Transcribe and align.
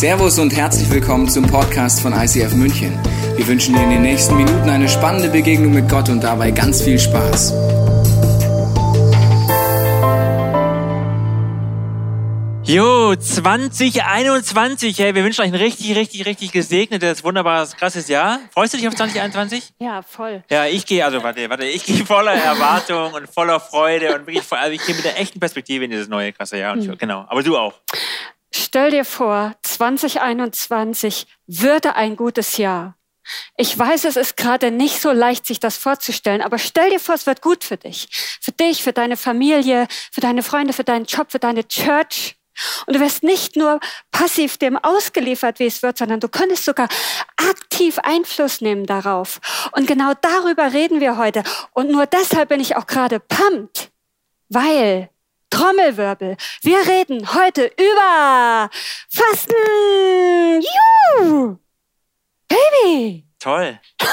Servus 0.00 0.38
und 0.38 0.56
herzlich 0.56 0.88
willkommen 0.90 1.28
zum 1.28 1.46
Podcast 1.46 2.00
von 2.00 2.14
ICF 2.14 2.54
München. 2.54 2.98
Wir 3.36 3.46
wünschen 3.46 3.74
dir 3.74 3.82
in 3.82 3.90
den 3.90 4.00
nächsten 4.00 4.34
Minuten 4.34 4.70
eine 4.70 4.88
spannende 4.88 5.28
Begegnung 5.28 5.74
mit 5.74 5.90
Gott 5.90 6.08
und 6.08 6.24
dabei 6.24 6.52
ganz 6.52 6.80
viel 6.80 6.98
Spaß. 6.98 7.52
Jo, 12.62 13.14
2021, 13.14 14.98
hey, 15.00 15.14
wir 15.14 15.22
wünschen 15.22 15.42
euch 15.42 15.48
ein 15.48 15.54
richtig, 15.54 15.94
richtig, 15.94 16.24
richtig 16.24 16.52
gesegnetes, 16.52 17.22
wunderbares, 17.22 17.76
krasses 17.76 18.08
Jahr. 18.08 18.38
Freust 18.54 18.72
du 18.72 18.78
dich 18.78 18.88
auf 18.88 18.94
2021? 18.94 19.74
Ja, 19.80 20.00
voll. 20.00 20.42
Ja, 20.48 20.64
ich 20.64 20.86
gehe, 20.86 21.04
also 21.04 21.22
warte, 21.22 21.50
warte, 21.50 21.66
ich 21.66 21.84
gehe 21.84 22.06
voller 22.06 22.32
Erwartung 22.32 23.12
und 23.12 23.28
voller 23.28 23.60
Freude 23.60 24.14
und 24.14 24.26
wirklich, 24.26 24.50
also 24.50 24.72
ich 24.72 24.82
gehe 24.86 24.94
mit 24.94 25.04
der 25.04 25.20
echten 25.20 25.40
Perspektive 25.40 25.84
in 25.84 25.90
dieses 25.90 26.08
neue 26.08 26.32
krasse 26.32 26.56
Jahr. 26.56 26.72
Und 26.72 26.90
ich, 26.90 26.98
genau, 26.98 27.26
aber 27.28 27.42
du 27.42 27.58
auch. 27.58 27.74
Stell 28.62 28.90
dir 28.90 29.06
vor, 29.06 29.54
2021 29.62 31.26
würde 31.46 31.96
ein 31.96 32.14
gutes 32.14 32.58
Jahr. 32.58 32.94
Ich 33.56 33.76
weiß, 33.76 34.04
es 34.04 34.16
ist 34.16 34.36
gerade 34.36 34.70
nicht 34.70 35.00
so 35.00 35.12
leicht, 35.12 35.46
sich 35.46 35.60
das 35.60 35.78
vorzustellen, 35.78 36.42
aber 36.42 36.58
stell 36.58 36.90
dir 36.90 37.00
vor, 37.00 37.14
es 37.14 37.26
wird 37.26 37.40
gut 37.40 37.64
für 37.64 37.78
dich. 37.78 38.08
Für 38.40 38.52
dich, 38.52 38.82
für 38.82 38.92
deine 38.92 39.16
Familie, 39.16 39.88
für 40.12 40.20
deine 40.20 40.42
Freunde, 40.42 40.74
für 40.74 40.84
deinen 40.84 41.06
Job, 41.06 41.32
für 41.32 41.38
deine 41.38 41.66
Church. 41.68 42.36
Und 42.86 42.96
du 42.96 43.00
wirst 43.00 43.22
nicht 43.22 43.56
nur 43.56 43.80
passiv 44.12 44.58
dem 44.58 44.76
ausgeliefert, 44.76 45.58
wie 45.58 45.66
es 45.66 45.82
wird, 45.82 45.96
sondern 45.96 46.20
du 46.20 46.28
könntest 46.28 46.66
sogar 46.66 46.88
aktiv 47.36 47.98
Einfluss 48.00 48.60
nehmen 48.60 48.84
darauf. 48.84 49.40
Und 49.72 49.86
genau 49.86 50.12
darüber 50.20 50.74
reden 50.74 51.00
wir 51.00 51.16
heute. 51.16 51.44
Und 51.72 51.90
nur 51.90 52.04
deshalb 52.04 52.50
bin 52.50 52.60
ich 52.60 52.76
auch 52.76 52.86
gerade 52.86 53.20
pumped, 53.20 53.90
weil 54.50 55.09
Trommelwirbel. 55.50 56.36
Wir 56.62 56.78
reden 56.86 57.34
heute 57.34 57.70
über 57.76 58.70
Fasten. 59.08 60.62
Juhu! 61.18 61.58
Baby! 62.48 63.24
Toll. 63.38 63.78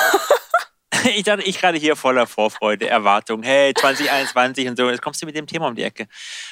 Ich 1.16 1.24
dachte, 1.24 1.44
ich 1.44 1.60
gerade 1.60 1.78
hier 1.78 1.96
voller 1.96 2.28
Vorfreude, 2.28 2.88
Erwartung. 2.88 3.44
Hey, 3.44 3.74
2021 3.74 4.68
und 4.68 4.78
so. 4.78 4.90
Jetzt 4.90 5.02
kommst 5.02 5.22
du 5.22 5.26
mit 5.26 5.36
dem 5.36 5.48
Thema 5.48 5.68
um 5.68 5.76
die 5.76 5.84
Ecke. 5.84 6.08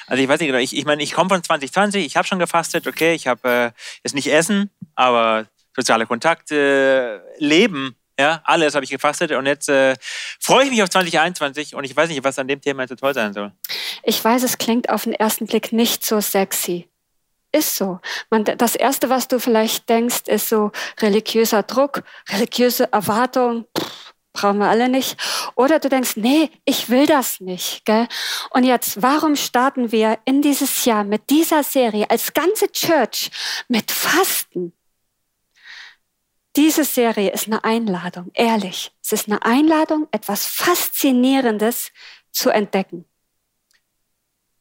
Also 0.06 0.22
ich 0.22 0.28
weiß 0.28 0.40
nicht 0.40 0.48
genau, 0.48 0.60
ich, 0.60 0.74
ich 0.74 0.84
meine, 0.84 1.02
ich 1.02 1.12
komme 1.12 1.28
von 1.28 1.42
2020, 1.42 2.06
ich 2.06 2.16
habe 2.16 2.26
schon 2.26 2.38
gefastet, 2.38 2.86
okay, 2.86 3.14
ich 3.14 3.26
habe 3.26 3.48
äh, 3.48 3.70
jetzt 4.02 4.14
nicht 4.14 4.32
Essen, 4.32 4.70
aber 4.94 5.46
soziale 5.74 6.06
Kontakte, 6.06 7.22
Leben 7.38 7.96
ja, 8.18 8.40
alles 8.44 8.74
habe 8.74 8.84
ich 8.84 8.90
gefastet 8.90 9.32
und 9.32 9.46
jetzt 9.46 9.68
äh, 9.68 9.94
freue 10.40 10.64
ich 10.64 10.70
mich 10.70 10.82
auf 10.82 10.88
2021 10.88 11.74
und 11.74 11.84
ich 11.84 11.94
weiß 11.94 12.08
nicht, 12.08 12.24
was 12.24 12.38
an 12.38 12.48
dem 12.48 12.60
Thema 12.60 12.86
so 12.88 12.94
toll 12.94 13.14
sein 13.14 13.32
soll. 13.32 13.52
Ich 14.02 14.22
weiß, 14.22 14.42
es 14.42 14.58
klingt 14.58 14.88
auf 14.88 15.04
den 15.04 15.12
ersten 15.12 15.46
Blick 15.46 15.72
nicht 15.72 16.04
so 16.04 16.20
sexy. 16.20 16.88
Ist 17.52 17.76
so. 17.76 18.00
Man, 18.30 18.44
das 18.44 18.74
Erste, 18.74 19.08
was 19.08 19.28
du 19.28 19.38
vielleicht 19.38 19.88
denkst, 19.88 20.22
ist 20.26 20.48
so 20.48 20.72
religiöser 21.00 21.62
Druck, 21.62 22.02
religiöse 22.30 22.92
Erwartung. 22.92 23.66
Brauchen 24.32 24.58
wir 24.58 24.68
alle 24.68 24.90
nicht. 24.90 25.16
Oder 25.54 25.78
du 25.78 25.88
denkst, 25.88 26.16
nee, 26.16 26.50
ich 26.66 26.90
will 26.90 27.06
das 27.06 27.40
nicht. 27.40 27.84
Gell? 27.86 28.08
Und 28.50 28.64
jetzt, 28.64 29.00
warum 29.00 29.36
starten 29.36 29.92
wir 29.92 30.18
in 30.26 30.42
dieses 30.42 30.84
Jahr 30.84 31.04
mit 31.04 31.30
dieser 31.30 31.62
Serie 31.62 32.10
als 32.10 32.34
ganze 32.34 32.70
Church 32.70 33.30
mit 33.68 33.90
Fasten? 33.90 34.74
Diese 36.56 36.84
Serie 36.84 37.30
ist 37.30 37.46
eine 37.46 37.62
Einladung, 37.64 38.30
ehrlich. 38.32 38.90
Es 39.02 39.12
ist 39.12 39.28
eine 39.28 39.44
Einladung, 39.44 40.08
etwas 40.10 40.46
Faszinierendes 40.46 41.92
zu 42.32 42.48
entdecken. 42.48 43.04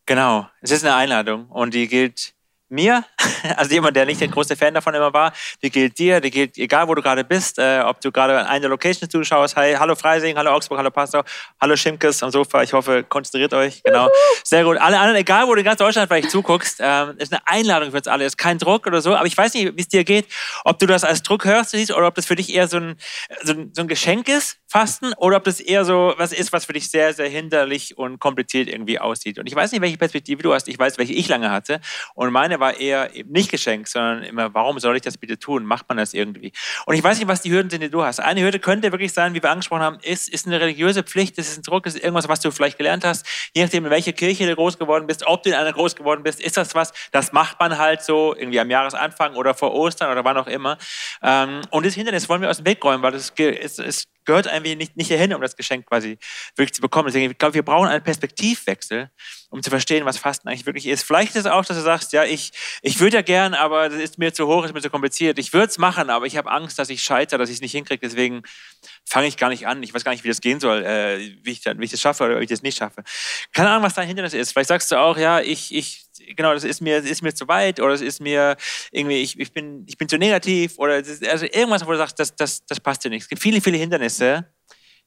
Genau, 0.05 0.47
es 0.61 0.71
ist 0.71 0.83
eine 0.83 0.95
Einladung 0.95 1.49
und 1.49 1.73
die 1.73 1.87
gilt 1.87 2.35
mir, 2.67 3.05
also 3.57 3.71
jemand, 3.71 3.95
der 3.95 4.05
nicht 4.05 4.21
der 4.21 4.27
große 4.27 4.55
Fan 4.55 4.73
davon 4.73 4.93
immer 4.93 5.13
war, 5.13 5.33
die 5.61 5.69
gilt 5.69 5.97
dir, 5.97 6.19
die 6.21 6.31
gilt 6.31 6.57
egal, 6.57 6.87
wo 6.87 6.95
du 6.95 7.01
gerade 7.01 7.23
bist, 7.23 7.59
äh, 7.59 7.81
ob 7.85 8.01
du 8.01 8.11
gerade 8.11 8.39
an 8.39 8.45
einer 8.47 8.67
Location 8.67 9.09
zuschaust, 9.09 9.55
hi, 9.55 9.73
hallo 9.73 9.95
Freising, 9.95 10.37
hallo 10.37 10.51
Augsburg, 10.51 10.77
hallo 10.77 10.91
Pastor, 10.91 11.23
hallo 11.59 11.75
Schimkes 11.75 12.21
am 12.23 12.31
Sofa, 12.31 12.63
ich 12.63 12.73
hoffe, 12.73 13.03
konzentriert 13.03 13.53
euch, 13.53 13.83
genau, 13.83 14.09
sehr 14.43 14.63
gut. 14.63 14.77
Alle 14.77 14.97
anderen, 14.97 15.17
egal, 15.17 15.47
wo 15.47 15.53
du 15.53 15.59
in 15.59 15.65
ganz 15.65 15.79
Deutschland 15.79 16.07
vielleicht 16.07 16.31
zuguckst, 16.31 16.79
ähm, 16.81 17.15
ist 17.17 17.31
eine 17.31 17.45
Einladung 17.47 17.91
für 17.91 17.97
uns 17.97 18.07
alle, 18.07 18.25
ist 18.25 18.37
kein 18.37 18.57
Druck 18.57 18.87
oder 18.87 19.01
so, 19.01 19.15
aber 19.15 19.27
ich 19.27 19.37
weiß 19.37 19.53
nicht, 19.53 19.75
wie 19.75 19.81
es 19.81 19.87
dir 19.87 20.03
geht, 20.03 20.27
ob 20.63 20.79
du 20.79 20.85
das 20.85 21.03
als 21.03 21.23
Druck 21.23 21.45
hörst 21.45 21.71
siehst, 21.71 21.91
oder 21.91 22.07
ob 22.07 22.15
das 22.15 22.25
für 22.25 22.35
dich 22.35 22.53
eher 22.53 22.67
so 22.67 22.77
ein, 22.77 22.97
so 23.43 23.53
ein, 23.53 23.71
so 23.73 23.81
ein 23.81 23.87
Geschenk 23.87 24.27
ist, 24.27 24.57
Fasten, 24.67 25.13
oder 25.17 25.37
ob 25.37 25.43
das 25.45 25.59
eher 25.59 25.85
so 25.85 26.13
was 26.17 26.33
ist, 26.33 26.51
was 26.51 26.65
für 26.65 26.73
dich 26.73 26.89
sehr, 26.89 27.13
sehr 27.13 27.29
hinderlich 27.29 27.97
und 27.97 28.19
kompliziert 28.19 28.67
irgendwie 28.67 28.99
aussieht. 28.99 29.39
Und 29.39 29.47
ich 29.47 29.55
weiß 29.55 29.71
nicht, 29.71 29.81
welche 29.81 29.97
Perspektive 29.97 30.43
du 30.43 30.53
hast, 30.53 30.67
ich 30.67 30.77
weiß, 30.77 30.97
welche 30.97 31.13
ich 31.13 31.27
lange 31.27 31.51
hatte. 31.51 31.79
Und 32.13 32.31
meine 32.31 32.59
war 32.59 32.77
eher 32.77 33.14
eben 33.15 33.31
nicht 33.31 33.51
geschenkt, 33.51 33.89
sondern 33.89 34.23
immer, 34.23 34.53
warum 34.53 34.79
soll 34.79 34.95
ich 34.95 35.01
das 35.01 35.17
bitte 35.17 35.39
tun? 35.39 35.65
Macht 35.65 35.87
man 35.89 35.97
das 35.97 36.13
irgendwie? 36.13 36.51
Und 36.85 36.95
ich 36.95 37.03
weiß 37.03 37.19
nicht, 37.19 37.27
was 37.27 37.41
die 37.41 37.51
Hürden 37.51 37.69
sind, 37.69 37.81
die 37.81 37.89
du 37.89 38.03
hast. 38.03 38.19
Eine 38.19 38.41
Hürde 38.41 38.59
könnte 38.59 38.91
wirklich 38.91 39.13
sein, 39.13 39.33
wie 39.33 39.41
wir 39.41 39.49
angesprochen 39.49 39.81
haben, 39.81 39.99
ist, 40.01 40.29
ist 40.29 40.45
eine 40.45 40.59
religiöse 40.59 41.03
Pflicht, 41.03 41.37
ist 41.37 41.57
ein 41.57 41.63
Druck, 41.63 41.85
ist 41.85 41.97
irgendwas, 41.97 42.27
was 42.27 42.39
du 42.39 42.51
vielleicht 42.51 42.77
gelernt 42.77 43.03
hast, 43.03 43.25
je 43.53 43.63
nachdem, 43.63 43.85
in 43.85 43.91
welcher 43.91 44.13
Kirche 44.13 44.45
du 44.45 44.55
groß 44.55 44.77
geworden 44.77 45.07
bist, 45.07 45.25
ob 45.25 45.43
du 45.43 45.49
in 45.49 45.55
einer 45.55 45.73
groß 45.73 45.95
geworden 45.95 46.23
bist, 46.23 46.39
ist 46.41 46.57
das 46.57 46.75
was, 46.75 46.93
das 47.11 47.31
macht 47.31 47.59
man 47.59 47.77
halt 47.77 48.01
so 48.01 48.35
irgendwie 48.35 48.59
am 48.59 48.69
Jahresanfang 48.69 49.35
oder 49.35 49.53
vor 49.53 49.73
Ostern 49.73 50.11
oder 50.11 50.23
wann 50.23 50.37
auch 50.37 50.47
immer. 50.47 50.77
Ähm, 51.21 51.61
und 51.71 51.85
das 51.85 51.93
Hindernis 51.93 52.29
wollen 52.29 52.41
wir 52.41 52.49
aus 52.49 52.57
dem 52.57 52.65
Weg 52.65 52.83
räumen, 52.83 53.03
weil 53.03 53.11
das 53.11 53.31
ist, 53.37 53.79
ist 53.79 54.07
gehört 54.25 54.47
irgendwie 54.47 54.75
nicht, 54.75 54.97
nicht 54.97 55.07
hierhin, 55.07 55.33
um 55.33 55.41
das 55.41 55.55
Geschenk 55.55 55.85
quasi 55.85 56.17
wirklich 56.55 56.73
zu 56.73 56.81
bekommen. 56.81 57.07
Deswegen, 57.07 57.31
ich 57.31 57.37
glaube, 57.37 57.53
wir 57.53 57.63
brauchen 57.63 57.87
einen 57.87 58.03
Perspektivwechsel, 58.03 59.09
um 59.49 59.61
zu 59.61 59.69
verstehen, 59.69 60.05
was 60.05 60.17
Fasten 60.17 60.49
eigentlich 60.49 60.65
wirklich 60.65 60.87
ist. 60.87 61.03
Vielleicht 61.03 61.35
ist 61.35 61.45
es 61.45 61.51
auch, 61.51 61.63
dass 61.63 61.77
du 61.77 61.83
sagst, 61.83 62.11
ja, 62.11 62.23
ich, 62.25 62.51
ich 62.81 62.99
würde 62.99 63.04
ja 63.13 63.21
gern, 63.21 63.53
aber 63.53 63.89
das 63.89 63.99
ist 63.99 64.17
mir 64.17 64.33
zu 64.33 64.47
hoch, 64.47 64.65
ist 64.65 64.73
mir 64.73 64.81
zu 64.81 64.89
kompliziert. 64.89 65.37
Ich 65.39 65.53
würde 65.53 65.67
es 65.67 65.77
machen, 65.77 66.09
aber 66.09 66.25
ich 66.25 66.37
habe 66.37 66.51
Angst, 66.51 66.79
dass 66.79 66.89
ich 66.89 67.03
scheitere, 67.03 67.39
dass 67.39 67.49
ich 67.49 67.55
es 67.55 67.61
nicht 67.61 67.71
hinkriege. 67.71 67.99
Deswegen 68.01 68.41
fange 69.05 69.27
ich 69.27 69.37
gar 69.37 69.49
nicht 69.49 69.67
an. 69.67 69.83
Ich 69.83 69.93
weiß 69.93 70.03
gar 70.03 70.11
nicht, 70.11 70.23
wie 70.23 70.29
das 70.29 70.41
gehen 70.41 70.59
soll, 70.59 70.83
äh, 70.83 71.37
wie, 71.43 71.51
ich, 71.51 71.65
wie 71.65 71.83
ich 71.83 71.91
das 71.91 72.01
schaffe 72.01 72.23
oder 72.23 72.39
wie 72.39 72.43
ich 72.43 72.49
das 72.49 72.61
nicht 72.61 72.77
schaffe. 72.77 73.03
Keine 73.53 73.69
Ahnung, 73.69 73.83
was 73.83 73.93
dein 73.93 74.07
Hindernis 74.07 74.33
ist. 74.33 74.51
Vielleicht 74.51 74.69
sagst 74.69 74.91
du 74.91 74.99
auch, 74.99 75.17
ja, 75.17 75.39
ich, 75.41 75.73
ich 75.73 76.05
genau, 76.35 76.53
das 76.53 76.63
ist 76.63 76.81
mir, 76.81 77.01
das 77.01 77.09
ist 77.09 77.21
mir 77.21 77.33
zu 77.33 77.47
weit 77.47 77.79
oder 77.79 77.93
es 77.93 78.01
ist 78.01 78.21
mir 78.21 78.57
irgendwie, 78.91 79.21
ich, 79.21 79.39
ich, 79.39 79.51
bin, 79.51 79.85
ich 79.87 79.97
bin 79.97 80.09
zu 80.09 80.17
negativ 80.17 80.77
oder 80.77 80.97
ist, 80.97 81.27
also 81.27 81.45
irgendwas, 81.45 81.85
wo 81.85 81.91
du 81.91 81.97
sagst, 81.97 82.19
das, 82.19 82.35
das, 82.35 82.65
das 82.65 82.79
passt 82.79 83.03
dir 83.03 83.09
nicht. 83.09 83.23
Es 83.23 83.29
gibt 83.29 83.41
viele, 83.41 83.61
viele 83.61 83.77
Hindernisse, 83.77 84.51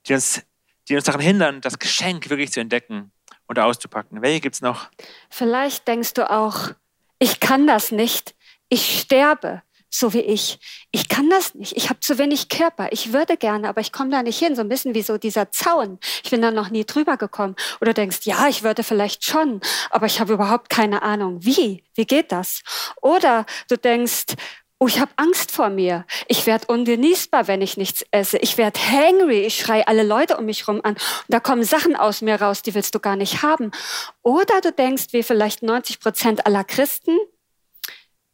die 0.06 0.14
uns, 0.14 0.42
die 0.88 0.94
uns 0.94 1.04
daran 1.04 1.20
hindern, 1.20 1.60
das 1.60 1.78
Geschenk 1.78 2.28
wirklich 2.30 2.52
zu 2.52 2.60
entdecken 2.60 3.12
und 3.46 3.58
auszupacken. 3.58 4.22
Welche 4.22 4.40
gibt 4.40 4.56
es 4.56 4.60
noch? 4.60 4.90
Vielleicht 5.30 5.88
denkst 5.88 6.14
du 6.14 6.30
auch, 6.30 6.70
ich 7.18 7.40
kann 7.40 7.66
das 7.66 7.92
nicht, 7.92 8.34
ich 8.68 9.00
sterbe 9.00 9.62
so 9.90 10.12
wie 10.12 10.20
ich. 10.20 10.58
Ich 10.90 11.08
kann 11.08 11.30
das 11.30 11.54
nicht. 11.54 11.76
Ich 11.76 11.88
habe 11.88 12.00
zu 12.00 12.18
wenig 12.18 12.48
Körper. 12.48 12.88
Ich 12.92 13.12
würde 13.12 13.36
gerne, 13.36 13.68
aber 13.68 13.80
ich 13.80 13.92
komme 13.92 14.10
da 14.10 14.22
nicht 14.22 14.38
hin. 14.38 14.54
So 14.54 14.62
ein 14.62 14.68
bisschen 14.68 14.94
wie 14.94 15.02
so 15.02 15.18
dieser 15.18 15.50
Zaun. 15.50 15.98
Ich 16.22 16.30
bin 16.30 16.42
da 16.42 16.50
noch 16.50 16.70
nie 16.70 16.84
drüber 16.84 17.16
gekommen. 17.16 17.56
Oder 17.80 17.94
denkst, 17.94 18.20
ja, 18.22 18.48
ich 18.48 18.62
würde 18.62 18.82
vielleicht 18.82 19.24
schon, 19.24 19.60
aber 19.90 20.06
ich 20.06 20.20
habe 20.20 20.34
überhaupt 20.34 20.68
keine 20.68 21.02
Ahnung. 21.02 21.38
Wie? 21.44 21.84
Wie 21.94 22.06
geht 22.06 22.32
das? 22.32 22.62
Oder 23.00 23.46
du 23.68 23.76
denkst, 23.76 24.26
Oh, 24.80 24.86
ich 24.86 25.00
habe 25.00 25.10
Angst 25.16 25.50
vor 25.50 25.70
mir. 25.70 26.06
Ich 26.28 26.46
werde 26.46 26.66
ungenießbar, 26.68 27.48
wenn 27.48 27.62
ich 27.62 27.76
nichts 27.76 28.04
esse. 28.12 28.38
Ich 28.38 28.58
werde 28.58 28.78
hangry. 28.78 29.40
Ich 29.40 29.56
schreie 29.58 29.88
alle 29.88 30.04
Leute 30.04 30.36
um 30.36 30.44
mich 30.44 30.68
rum 30.68 30.80
an. 30.84 30.94
Und 30.94 31.00
da 31.26 31.40
kommen 31.40 31.64
Sachen 31.64 31.96
aus 31.96 32.22
mir 32.22 32.40
raus, 32.40 32.62
die 32.62 32.74
willst 32.74 32.94
du 32.94 33.00
gar 33.00 33.16
nicht 33.16 33.42
haben. 33.42 33.72
Oder 34.22 34.60
du 34.60 34.70
denkst, 34.70 35.06
wie 35.10 35.24
vielleicht 35.24 35.64
90 35.64 35.98
Prozent 35.98 36.46
aller 36.46 36.62
Christen, 36.62 37.18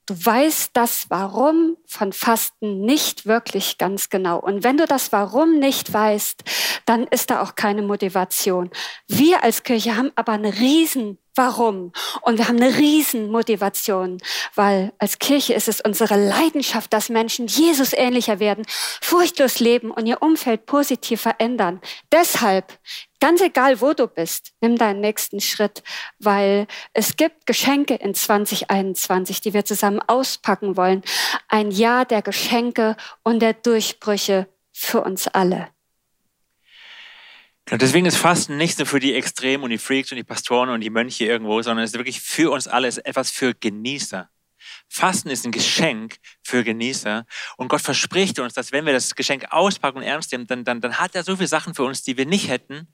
Du 0.06 0.15
weißt 0.15 0.70
das 0.75 1.06
Warum 1.09 1.78
von 1.87 2.12
Fasten 2.12 2.82
nicht 2.82 3.25
wirklich 3.25 3.78
ganz 3.78 4.10
genau. 4.10 4.38
Und 4.38 4.62
wenn 4.62 4.76
du 4.76 4.87
das 4.87 5.12
Warum 5.12 5.59
nicht 5.59 5.92
weißt, 5.92 6.42
dann 6.84 7.04
ist 7.04 7.31
da 7.31 7.42
auch 7.42 7.54
keine 7.54 7.81
Motivation. 7.81 8.70
Wir 9.09 9.42
als 9.42 9.62
Kirche 9.62 9.97
haben 9.97 10.12
aber 10.15 10.32
eine 10.32 10.53
riesen 10.54 11.19
Warum? 11.37 11.92
Und 12.20 12.38
wir 12.38 12.47
haben 12.47 12.60
eine 12.60 12.76
riesen 12.76 13.28
Motivation, 13.31 14.19
weil 14.54 14.92
als 14.98 15.19
Kirche 15.19 15.54
ist 15.54 15.66
es 15.66 15.80
unsere 15.80 16.15
Leidenschaft, 16.16 16.92
dass 16.92 17.09
Menschen 17.09 17.48
Jesus 17.48 17.92
ähnlicher 17.92 18.39
werden, 18.39 18.65
furchtlos 19.00 19.59
leben 19.59 19.91
und 19.91 20.07
ihr 20.07 20.22
Umfeld 20.22 20.66
positiv 20.66 21.22
verändern. 21.22 21.80
Deshalb 22.12 22.78
Ganz 23.24 23.41
egal, 23.41 23.80
wo 23.80 23.94
du 23.94 24.06
bist, 24.06 24.53
nimm 24.60 24.76
deinen 24.76 25.00
nächsten 25.00 25.41
Schritt, 25.41 25.82
weil 26.18 26.66
es 26.92 27.16
gibt 27.16 27.47
Geschenke 27.47 27.94
in 27.94 28.15
2021, 28.15 29.41
die 29.41 29.54
wir 29.54 29.65
zusammen 29.65 29.98
auspacken 30.00 30.76
wollen. 30.76 31.00
Ein 31.48 31.71
Jahr 31.71 32.04
der 32.04 32.21
Geschenke 32.21 32.98
und 33.22 33.41
der 33.41 33.54
Durchbrüche 33.54 34.47
für 34.74 35.00
uns 35.00 35.26
alle. 35.26 35.68
Und 37.71 37.80
deswegen 37.80 38.04
ist 38.04 38.18
Fasten 38.18 38.59
nicht 38.59 38.78
nur 38.78 38.86
für 38.86 39.00
die 39.00 39.15
Extremen 39.15 39.65
und 39.65 39.71
die 39.71 39.78
Freaks 39.78 40.12
und 40.12 40.16
die 40.16 40.22
Pastoren 40.22 40.68
und 40.68 40.82
die 40.82 40.91
Mönche 40.91 41.24
irgendwo, 41.24 41.62
sondern 41.62 41.82
es 41.82 41.92
ist 41.92 41.97
wirklich 41.97 42.21
für 42.21 42.50
uns 42.50 42.68
alle, 42.68 42.88
es 42.88 42.98
ist 42.98 43.06
etwas 43.06 43.30
für 43.30 43.54
Genießer. 43.54 44.28
Fasten 44.91 45.30
ist 45.30 45.47
ein 45.47 45.53
Geschenk 45.53 46.16
für 46.42 46.62
Genießer. 46.62 47.24
Und 47.56 47.68
Gott 47.68 47.80
verspricht 47.80 48.38
uns, 48.38 48.53
dass 48.53 48.71
wenn 48.71 48.84
wir 48.84 48.92
das 48.92 49.15
Geschenk 49.15 49.47
auspacken 49.50 49.97
und 49.97 50.04
ernst 50.04 50.30
nehmen, 50.30 50.47
dann, 50.47 50.65
dann, 50.65 50.82
dann 50.82 50.98
hat 50.98 51.15
er 51.15 51.24
so 51.24 51.36
viele 51.36 51.48
Sachen 51.48 51.74
für 51.74 51.84
uns, 51.84 52.03
die 52.03 52.18
wir 52.18 52.26
nicht 52.26 52.48
hätten, 52.48 52.86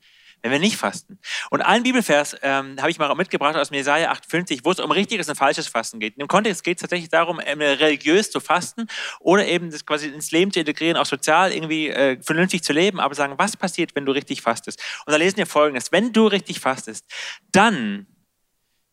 wenn 0.43 0.53
wir 0.53 0.59
nicht 0.59 0.77
fasten. 0.77 1.19
Und 1.51 1.63
ein 1.63 1.83
Bibelvers 1.83 2.37
ähm, 2.43 2.77
habe 2.79 2.91
ich 2.91 2.99
mal 2.99 3.15
mitgebracht 3.15 3.57
aus 3.57 3.71
Jesaja 3.71 4.11
58, 4.11 4.61
wo 4.65 4.71
es 4.73 4.81
um 4.81 4.91
richtiges 4.91 5.29
und 5.29 5.37
falsches 5.37 5.69
Fasten 5.69 6.01
geht. 6.01 6.17
Im 6.17 6.29
Kontext 6.29 6.65
geht 6.65 6.79
es 6.79 6.83
tatsächlich 6.83 7.11
darum, 7.11 7.41
ähm, 7.45 7.61
religiös 7.61 8.31
zu 8.31 8.41
fasten 8.41 8.87
oder 9.21 9.47
eben 9.47 9.71
das 9.71 9.85
quasi 9.85 10.09
ins 10.09 10.31
Leben 10.31 10.53
zu 10.53 10.61
integrieren, 10.61 10.97
auch 10.97 11.07
sozial 11.07 11.53
irgendwie 11.53 11.89
äh, 11.89 12.21
vernünftig 12.23 12.63
zu 12.63 12.73
leben, 12.73 13.01
aber 13.01 13.15
sagen, 13.15 13.35
was 13.37 13.57
passiert, 13.57 13.95
wenn 13.95 14.07
du 14.07 14.13
richtig 14.13 14.43
fastest? 14.43 14.83
Und 15.07 15.13
da 15.13 15.17
lesen 15.17 15.37
wir 15.37 15.47
folgendes, 15.47 15.93
wenn 15.93 16.13
du 16.13 16.27
richtig 16.27 16.61
fastest, 16.61 17.05
dann 17.53 18.07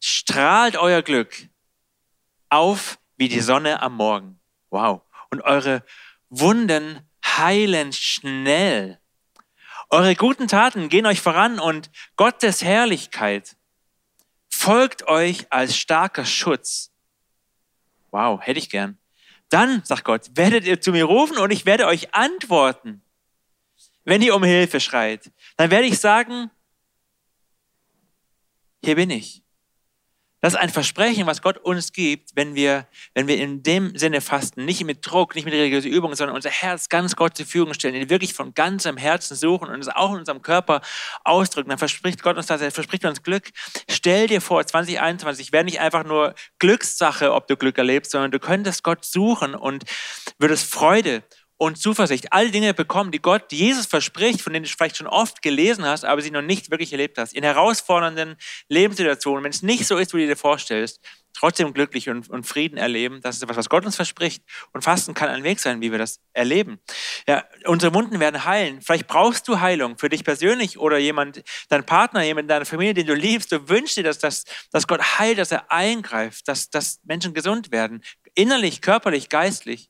strahlt 0.02 0.78
euer 0.78 1.02
Glück 1.02 1.50
auf 2.50 3.00
wie 3.18 3.30
die 3.30 3.40
Sonne 3.40 3.82
am 3.82 3.96
Morgen. 3.96 4.40
Wow. 4.70 5.02
Und 5.30 5.42
eure 5.42 5.84
Wunden 6.30 7.02
heilen 7.26 7.94
schnell. 7.94 9.00
Eure 9.90 10.16
guten 10.16 10.48
Taten 10.48 10.90
gehen 10.90 11.06
euch 11.06 11.22
voran 11.22 11.60
und 11.60 11.90
Gottes 12.18 12.64
Herrlichkeit 12.64 13.56
folgt 14.50 15.08
euch 15.08 15.52
als 15.52 15.78
starker 15.78 16.26
Schutz. 16.26 16.92
Wow, 18.12 18.42
hätte 18.42 18.60
ich 18.60 18.70
gern. 18.70 18.98
Dann, 19.50 19.84
sagt 19.86 20.04
Gott, 20.04 20.32
werdet 20.34 20.66
ihr 20.66 20.82
zu 20.82 20.92
mir 20.92 21.06
rufen 21.06 21.38
und 21.38 21.52
ich 21.52 21.66
werde 21.66 21.86
euch 21.86 22.14
antworten. 22.14 23.02
Wenn 24.04 24.22
ihr 24.22 24.36
um 24.36 24.44
Hilfe 24.44 24.80
schreit, 24.80 25.32
dann 25.56 25.72
werde 25.72 25.88
ich 25.88 26.00
sagen, 26.00 26.50
hier 28.84 28.96
bin 28.96 29.10
ich. 29.10 29.42
Das 30.40 30.54
ist 30.54 30.60
ein 30.60 30.70
Versprechen, 30.70 31.26
was 31.26 31.42
Gott 31.42 31.58
uns 31.58 31.94
gibt, 31.94 32.36
wenn 32.36 32.54
wir, 32.54 32.88
wenn 33.16 33.28
wir 33.28 33.38
in 33.38 33.64
dem 33.64 33.98
Sinne 33.98 34.22
fasten, 34.22 34.66
nicht 34.66 34.84
mit 34.84 35.00
Druck, 35.04 35.34
nicht 35.34 35.46
mit 35.46 35.54
religiöser 35.54 35.90
Übung, 35.90 36.14
sondern 36.14 36.36
unser 36.36 36.52
Herz 36.52 36.90
ganz 36.90 37.16
Gott 37.16 37.36
zur 37.36 37.48
Verfügung 37.48 37.74
stellen, 37.74 37.96
ihn 37.96 38.10
wirklich 38.12 38.36
von 38.36 38.54
ganzem 38.54 38.98
Herzen 38.98 39.36
suchen 39.36 39.70
und 39.70 39.80
es 39.80 39.88
auch 39.88 40.14
in 40.14 40.20
unserem 40.20 40.44
Körper 40.44 40.82
ausdrücken. 41.24 41.70
Dann 41.70 41.80
verspricht 41.80 42.22
Gott 42.22 42.38
uns 42.38 42.46
das, 42.46 42.62
er 42.62 42.72
verspricht 42.72 43.06
uns 43.06 43.24
Glück. 43.24 43.50
Stell 43.90 44.28
dir 44.28 44.40
vor, 44.40 44.66
2021 44.66 45.52
wäre 45.52 45.64
nicht 45.64 45.80
einfach 45.80 46.04
nur 46.04 46.36
Glückssache, 46.60 47.34
ob 47.34 47.48
du 47.48 47.58
Glück 47.58 47.80
erlebst, 47.80 48.12
sondern 48.12 48.30
du 48.30 48.40
könntest 48.40 48.84
Gott 48.84 49.06
suchen 49.06 49.56
und 49.56 49.86
würdest 50.38 50.72
Freude 50.72 51.24
und 51.58 51.78
Zuversicht, 51.78 52.32
all 52.32 52.52
Dinge 52.52 52.74
bekommen, 52.74 53.12
die 53.12 53.22
Gott 53.22 53.52
Jesus 53.52 53.88
verspricht, 53.88 54.42
von 54.42 54.54
denen 54.54 54.66
du 54.66 54.70
vielleicht 54.70 54.98
schon 54.98 55.08
oft 55.08 55.42
gelesen 55.42 55.86
hast, 55.86 56.06
aber 56.06 56.22
sie 56.22 56.32
noch 56.32 56.42
nicht 56.42 56.70
wirklich 56.70 56.92
erlebt 56.92 57.18
hast. 57.18 57.34
In 57.34 57.44
herausfordernden 57.44 58.36
Lebenssituationen, 58.70 59.44
wenn 59.44 59.52
es 59.52 59.64
nicht 59.64 59.88
so 59.88 59.98
ist, 59.98 60.14
wie 60.14 60.22
du 60.22 60.28
dir 60.28 60.36
vorstellst, 60.36 61.02
trotzdem 61.34 61.74
glücklich 61.74 62.10
und, 62.10 62.30
und 62.30 62.46
Frieden 62.46 62.78
erleben. 62.78 63.22
Das 63.22 63.36
ist 63.36 63.44
etwas, 63.44 63.58
was 63.58 63.70
Gott 63.70 63.86
uns 63.86 63.96
verspricht. 63.96 64.44
Und 64.74 64.84
Fasten 64.84 65.14
kann 65.14 65.30
ein 65.30 65.44
Weg 65.44 65.60
sein, 65.60 65.82
wie 65.82 65.92
wir 65.92 66.00
das 66.00 66.20
erleben. 66.34 66.80
Ja, 67.28 67.46
unsere 67.66 67.94
Wunden 67.94 68.20
werden 68.20 68.46
heilen. 68.46 68.82
Vielleicht 68.82 69.08
brauchst 69.08 69.48
du 69.48 69.60
Heilung 69.60 69.98
für 69.98 70.10
dich 70.10 70.24
persönlich 70.24 70.80
oder 70.80 70.98
jemand, 70.98 71.44
dein 71.70 71.86
Partner, 71.86 72.24
jemand 72.24 72.46
in 72.46 72.50
deiner 72.50 72.66
Familie, 72.66 72.96
den 72.96 73.08
du 73.08 73.14
liebst. 73.14 73.52
Du 73.52 73.70
wünschst 73.70 73.98
dir, 73.98 74.04
dass, 74.04 74.20
dass, 74.20 74.46
dass 74.72 74.88
Gott 74.88 75.20
heilt, 75.20 75.38
dass 75.38 75.52
er 75.52 75.72
eingreift, 75.72 76.48
dass, 76.48 76.70
dass 76.70 77.00
Menschen 77.04 77.34
gesund 77.34 77.72
werden. 77.72 78.04
Innerlich, 78.34 78.82
körperlich, 78.82 79.30
geistlich. 79.30 79.90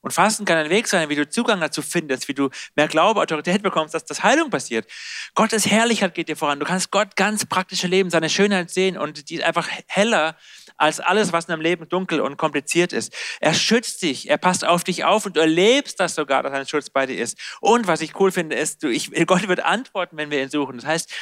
Und 0.00 0.12
Fasten 0.12 0.44
kann 0.44 0.58
ein 0.58 0.70
Weg 0.70 0.86
sein, 0.86 1.08
wie 1.08 1.16
du 1.16 1.28
Zugang 1.28 1.60
dazu 1.60 1.82
findest, 1.82 2.28
wie 2.28 2.34
du 2.34 2.50
mehr 2.76 2.86
Glaube, 2.86 3.20
Autorität 3.20 3.62
bekommst, 3.62 3.94
dass 3.94 4.04
das 4.04 4.22
Heilung 4.22 4.48
passiert. 4.48 4.88
Gottes 5.34 5.66
Herrlichkeit 5.66 6.14
geht 6.14 6.28
dir 6.28 6.36
voran. 6.36 6.60
Du 6.60 6.66
kannst 6.66 6.92
Gott 6.92 7.16
ganz 7.16 7.46
praktisch 7.46 7.82
erleben, 7.82 8.10
seine 8.10 8.30
Schönheit 8.30 8.70
sehen 8.70 8.96
und 8.96 9.28
die 9.28 9.36
ist 9.36 9.42
einfach 9.42 9.68
heller 9.88 10.36
als 10.76 11.00
alles, 11.00 11.32
was 11.32 11.46
in 11.46 11.50
deinem 11.50 11.62
Leben 11.62 11.88
dunkel 11.88 12.20
und 12.20 12.36
kompliziert 12.36 12.92
ist. 12.92 13.12
Er 13.40 13.54
schützt 13.54 14.02
dich, 14.02 14.30
er 14.30 14.38
passt 14.38 14.64
auf 14.64 14.84
dich 14.84 15.04
auf 15.04 15.26
und 15.26 15.36
du 15.36 15.40
erlebst 15.40 15.98
das 15.98 16.14
sogar, 16.14 16.44
dass 16.44 16.52
ein 16.52 16.68
Schutz 16.68 16.90
bei 16.90 17.06
dir 17.06 17.20
ist. 17.20 17.36
Und 17.60 17.88
was 17.88 18.00
ich 18.00 18.18
cool 18.20 18.30
finde, 18.30 18.56
ist, 18.56 18.84
du, 18.84 18.88
ich, 18.88 19.10
Gott 19.26 19.48
wird 19.48 19.60
antworten, 19.60 20.16
wenn 20.16 20.30
wir 20.30 20.40
ihn 20.40 20.50
suchen. 20.50 20.76
Das 20.76 20.86
heißt, 20.86 21.12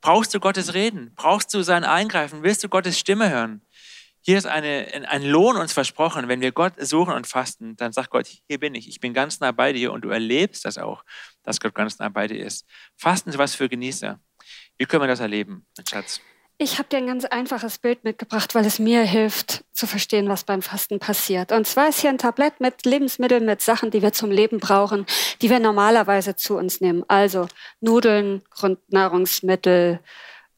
brauchst 0.00 0.34
du 0.34 0.40
Gottes 0.40 0.74
Reden? 0.74 1.12
Brauchst 1.14 1.54
du 1.54 1.62
sein 1.62 1.84
Eingreifen? 1.84 2.42
Willst 2.42 2.64
du 2.64 2.68
Gottes 2.68 2.98
Stimme 2.98 3.30
hören? 3.30 3.62
Hier 4.26 4.38
ist 4.38 4.46
eine, 4.46 5.06
ein 5.08 5.22
Lohn 5.22 5.56
uns 5.56 5.74
versprochen. 5.74 6.28
Wenn 6.28 6.40
wir 6.40 6.50
Gott 6.50 6.72
suchen 6.78 7.12
und 7.12 7.26
fasten, 7.26 7.76
dann 7.76 7.92
sagt 7.92 8.08
Gott, 8.08 8.26
hier 8.26 8.58
bin 8.58 8.74
ich. 8.74 8.88
Ich 8.88 8.98
bin 8.98 9.12
ganz 9.12 9.38
nah 9.40 9.52
bei 9.52 9.74
dir 9.74 9.92
und 9.92 10.02
du 10.02 10.08
erlebst 10.08 10.64
das 10.64 10.78
auch, 10.78 11.04
dass 11.42 11.60
Gott 11.60 11.74
ganz 11.74 11.98
nah 11.98 12.08
bei 12.08 12.26
dir 12.26 12.42
ist. 12.42 12.66
Fasten 12.96 13.28
ist 13.28 13.38
was 13.38 13.54
für 13.54 13.68
Genießer. 13.68 14.18
Wie 14.78 14.86
können 14.86 15.02
wir 15.02 15.08
das 15.08 15.20
erleben, 15.20 15.66
Schatz? 15.86 16.22
Ich 16.56 16.78
habe 16.78 16.88
dir 16.88 16.98
ein 16.98 17.06
ganz 17.06 17.26
einfaches 17.26 17.78
Bild 17.78 18.04
mitgebracht, 18.04 18.54
weil 18.54 18.64
es 18.64 18.78
mir 18.78 19.02
hilft 19.02 19.64
zu 19.72 19.86
verstehen, 19.86 20.28
was 20.28 20.44
beim 20.44 20.62
Fasten 20.62 21.00
passiert. 21.00 21.52
Und 21.52 21.66
zwar 21.66 21.88
ist 21.88 22.00
hier 22.00 22.10
ein 22.10 22.18
Tablett 22.18 22.60
mit 22.60 22.86
Lebensmitteln, 22.86 23.44
mit 23.44 23.60
Sachen, 23.60 23.90
die 23.90 24.00
wir 24.00 24.12
zum 24.12 24.30
Leben 24.30 24.58
brauchen, 24.58 25.04
die 25.42 25.50
wir 25.50 25.58
normalerweise 25.58 26.36
zu 26.36 26.56
uns 26.56 26.80
nehmen. 26.80 27.04
Also 27.08 27.48
Nudeln, 27.80 28.42
Grundnahrungsmittel, 28.50 30.00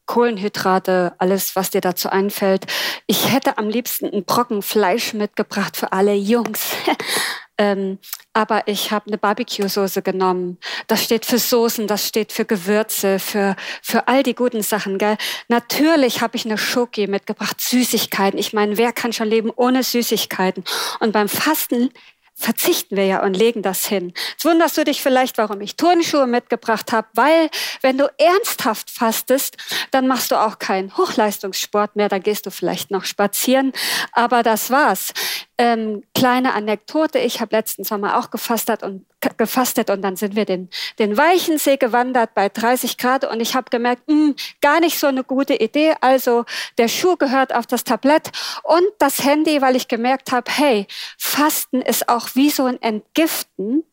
Kohlenhydrate, 0.07 1.13
alles, 1.19 1.55
was 1.55 1.69
dir 1.69 1.81
dazu 1.81 2.09
einfällt. 2.09 2.65
Ich 3.05 3.31
hätte 3.31 3.57
am 3.59 3.69
liebsten 3.69 4.07
einen 4.07 4.25
Brocken 4.25 4.63
Fleisch 4.63 5.13
mitgebracht 5.13 5.77
für 5.77 5.91
alle 5.91 6.15
Jungs. 6.15 6.71
ähm, 7.59 7.99
aber 8.33 8.67
ich 8.67 8.91
habe 8.91 9.07
eine 9.07 9.17
Barbecue-Soße 9.17 10.01
genommen. 10.01 10.57
Das 10.87 11.03
steht 11.03 11.25
für 11.25 11.37
Soßen, 11.37 11.87
das 11.87 12.07
steht 12.07 12.31
für 12.31 12.45
Gewürze, 12.45 13.19
für, 13.19 13.55
für 13.81 14.07
all 14.07 14.23
die 14.23 14.35
guten 14.35 14.61
Sachen. 14.61 14.97
Gell? 14.97 15.17
Natürlich 15.47 16.21
habe 16.21 16.37
ich 16.37 16.45
eine 16.45 16.57
Schoki 16.57 17.07
mitgebracht, 17.07 17.59
Süßigkeiten. 17.59 18.39
Ich 18.39 18.53
meine, 18.53 18.77
wer 18.77 18.93
kann 18.93 19.13
schon 19.13 19.27
leben 19.27 19.51
ohne 19.55 19.83
Süßigkeiten? 19.83 20.63
Und 20.99 21.11
beim 21.11 21.29
Fasten 21.29 21.91
verzichten 22.37 22.95
wir 22.95 23.05
ja 23.05 23.23
und 23.23 23.35
legen 23.35 23.63
das 23.63 23.85
hin. 23.87 24.13
Jetzt 24.31 24.45
wunderst 24.45 24.77
du 24.77 24.83
dich 24.83 25.01
vielleicht, 25.01 25.39
warum 25.39 25.59
ich 25.59 25.75
Turnschuhe 25.75 26.27
mitgebracht 26.27 26.91
habe, 26.91 27.07
weil 27.15 27.49
wenn 27.81 27.97
du 27.97 28.05
ernsthaft 28.19 28.91
fastest, 28.91 29.57
dann 29.89 30.07
machst 30.07 30.29
du 30.29 30.35
auch 30.35 30.59
keinen 30.59 30.95
Hochleistungssport 30.95 31.95
mehr, 31.95 32.09
da 32.09 32.19
gehst 32.19 32.45
du 32.45 32.51
vielleicht 32.51 32.91
noch 32.91 33.05
spazieren, 33.05 33.73
aber 34.11 34.43
das 34.43 34.69
war's. 34.69 35.13
Ähm, 35.57 36.03
kleine 36.13 36.53
Anekdote, 36.53 37.17
ich 37.17 37.41
habe 37.41 37.55
letzten 37.55 37.83
Sommer 37.83 38.19
auch 38.19 38.29
gefastet 38.29 38.83
und 38.83 39.05
gefastet 39.37 39.89
und 39.89 40.01
dann 40.01 40.15
sind 40.15 40.35
wir 40.35 40.45
den, 40.45 40.69
den 40.99 41.17
Weichensee 41.17 41.77
gewandert 41.77 42.33
bei 42.33 42.49
30 42.49 42.97
Grad 42.97 43.25
und 43.25 43.39
ich 43.39 43.55
habe 43.55 43.69
gemerkt, 43.69 44.07
mh, 44.07 44.13
hm, 44.13 44.35
gar 44.61 44.79
nicht 44.79 44.99
so 44.99 45.07
eine 45.07 45.23
gute 45.23 45.55
Idee. 45.55 45.95
Also 46.01 46.45
der 46.77 46.87
Schuh 46.87 47.15
gehört 47.15 47.53
auf 47.53 47.65
das 47.65 47.83
Tablett 47.83 48.31
und 48.63 48.85
das 48.99 49.23
Handy, 49.23 49.61
weil 49.61 49.75
ich 49.75 49.87
gemerkt 49.87 50.31
habe, 50.31 50.51
hey, 50.51 50.87
Fasten 51.17 51.81
ist 51.81 52.09
auch 52.09 52.29
wie 52.35 52.49
so 52.49 52.65
ein 52.65 52.81
Entgiften. 52.81 53.83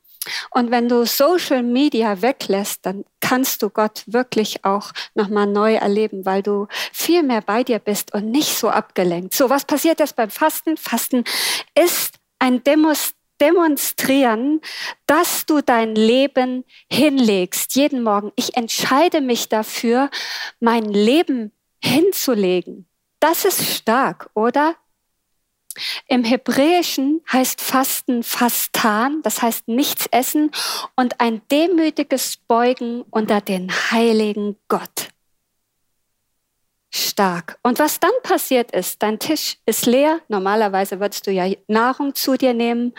Und 0.51 0.71
wenn 0.71 0.89
du 0.89 1.05
Social 1.05 1.63
Media 1.63 2.23
weglässt, 2.23 2.87
dann 2.87 3.05
kannst 3.21 3.63
du 3.63 3.69
Gott 3.69 4.05
wirklich 4.07 4.65
auch 4.65 4.93
nochmal 5.15 5.47
neu 5.47 5.75
erleben, 5.75 6.25
weil 6.25 6.43
du 6.43 6.67
viel 6.93 7.23
mehr 7.23 7.43
bei 7.43 7.63
dir 7.63 7.79
bist 7.79 8.15
und 8.15 8.31
nicht 8.31 8.57
so 8.57 8.71
abgelenkt. 8.71 9.35
So, 9.35 9.51
was 9.51 9.65
passiert 9.65 10.01
jetzt 10.01 10.17
beim 10.17 10.31
Fasten? 10.31 10.77
Fasten 10.77 11.25
ist 11.75 12.15
ein 12.39 12.63
Demonstrieren, 13.41 14.61
dass 15.07 15.47
du 15.47 15.61
dein 15.61 15.95
Leben 15.95 16.65
hinlegst, 16.91 17.75
jeden 17.75 18.03
Morgen. 18.03 18.33
Ich 18.37 18.57
entscheide 18.57 19.21
mich 19.21 19.49
dafür, 19.49 20.11
mein 20.61 20.85
Leben 20.85 21.53
hinzulegen. 21.83 22.87
Das 23.21 23.45
ist 23.45 23.65
stark, 23.65 24.31
oder? 24.35 24.77
Im 26.07 26.25
Hebräischen 26.25 27.23
heißt 27.33 27.61
Fasten 27.61 28.23
Fastan, 28.23 29.23
das 29.23 29.43
heißt 29.43 29.67
nichts 29.67 30.07
essen 30.07 30.51
und 30.95 31.21
ein 31.21 31.43
demütiges 31.51 32.37
Beugen 32.37 33.03
unter 33.11 33.41
den 33.41 33.73
heiligen 33.91 34.57
Gott. 34.69 35.09
Stark. 36.97 37.59
Und 37.63 37.81
was 37.81 37.99
dann 37.99 38.13
passiert 38.23 38.71
ist, 38.71 39.03
dein 39.03 39.19
Tisch 39.19 39.59
ist 39.67 39.87
leer. 39.87 40.21
Normalerweise 40.29 41.01
würdest 41.01 41.27
du 41.27 41.33
ja 41.33 41.53
Nahrung 41.67 42.15
zu 42.15 42.37
dir 42.37 42.55
nehmen. 42.55 42.95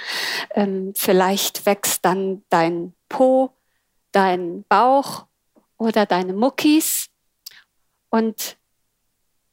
Ähm, 0.53 0.91
vielleicht 0.97 1.65
wächst 1.65 2.03
dann 2.03 2.43
dein 2.49 2.93
Po, 3.07 3.51
dein 4.11 4.65
Bauch 4.67 5.27
oder 5.77 6.05
deine 6.05 6.33
Muckis. 6.33 7.07
Und 8.09 8.57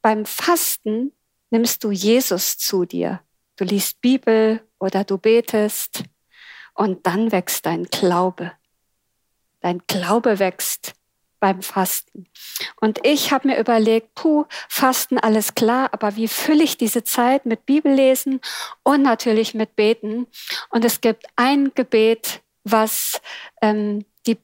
beim 0.01 0.25
Fasten 0.25 1.13
nimmst 1.49 1.81
du 1.85 1.91
Jesus 1.91 2.57
zu 2.57 2.83
dir. 2.83 3.21
Du 3.55 3.63
liest 3.63 4.01
Bibel 4.01 4.61
oder 4.77 5.05
du 5.05 5.17
betest 5.17 6.03
und 6.73 7.07
dann 7.07 7.31
wächst 7.31 7.65
dein 7.65 7.85
Glaube. 7.85 8.51
Dein 9.61 9.81
Glaube 9.87 10.39
wächst 10.39 10.95
beim 11.43 11.61
Fasten. 11.61 12.25
Und 12.79 13.05
ich 13.05 13.33
habe 13.33 13.49
mir 13.49 13.59
überlegt, 13.59 14.15
puh, 14.15 14.45
Fasten, 14.69 15.17
alles 15.17 15.55
klar, 15.55 15.89
aber 15.91 16.15
wie 16.15 16.29
fülle 16.29 16.63
ich 16.63 16.77
diese 16.77 17.03
Zeit 17.03 17.45
mit 17.45 17.65
Bibellesen 17.65 18.39
und 18.83 19.01
natürlich 19.01 19.53
mit 19.53 19.75
Beten? 19.75 20.27
Und 20.69 20.85
es 20.85 21.01
gibt 21.01 21.25
ein 21.35 21.73
Gebet, 21.75 22.41
was 22.63 23.19
ähm, 23.61 24.05
die, 24.25 24.37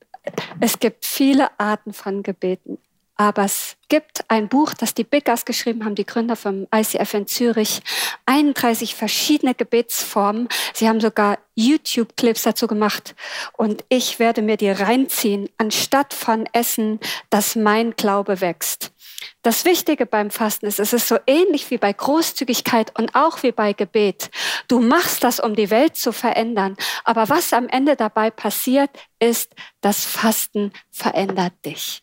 es 0.59 0.77
gibt 0.79 1.05
viele 1.05 1.57
Arten 1.57 1.93
von 1.93 2.21
Gebeten. 2.21 2.79
Aber 3.19 3.43
es 3.43 3.75
gibt 3.89 4.23
ein 4.29 4.47
Buch, 4.47 4.73
das 4.73 4.93
die 4.93 5.03
Biggers 5.03 5.43
geschrieben 5.43 5.83
haben, 5.83 5.93
die 5.93 6.05
Gründer 6.05 6.37
vom 6.37 6.67
ICF 6.73 7.13
in 7.15 7.27
Zürich. 7.27 7.81
31 8.25 8.95
verschiedene 8.95 9.53
Gebetsformen. 9.53 10.47
Sie 10.73 10.87
haben 10.87 11.01
sogar 11.01 11.37
YouTube-Clips 11.53 12.43
dazu 12.43 12.67
gemacht. 12.67 13.15
Und 13.57 13.83
ich 13.89 14.19
werde 14.19 14.41
mir 14.41 14.55
die 14.55 14.69
reinziehen, 14.69 15.49
anstatt 15.57 16.13
von 16.13 16.45
Essen, 16.53 17.01
dass 17.29 17.57
mein 17.57 17.91
Glaube 17.97 18.39
wächst. 18.39 18.93
Das 19.41 19.65
Wichtige 19.65 20.05
beim 20.05 20.31
Fasten 20.31 20.65
ist, 20.67 20.79
es 20.79 20.93
ist 20.93 21.09
so 21.09 21.17
ähnlich 21.27 21.69
wie 21.71 21.77
bei 21.77 21.91
Großzügigkeit 21.91 22.97
und 22.97 23.15
auch 23.15 23.43
wie 23.43 23.51
bei 23.51 23.73
Gebet. 23.73 24.31
Du 24.69 24.79
machst 24.79 25.25
das, 25.25 25.41
um 25.41 25.57
die 25.57 25.71
Welt 25.71 25.97
zu 25.97 26.13
verändern. 26.13 26.77
Aber 27.03 27.27
was 27.27 27.51
am 27.51 27.67
Ende 27.67 27.97
dabei 27.97 28.31
passiert, 28.31 28.91
ist, 29.19 29.53
das 29.81 30.05
Fasten 30.05 30.71
verändert 30.89 31.53
dich. 31.65 32.01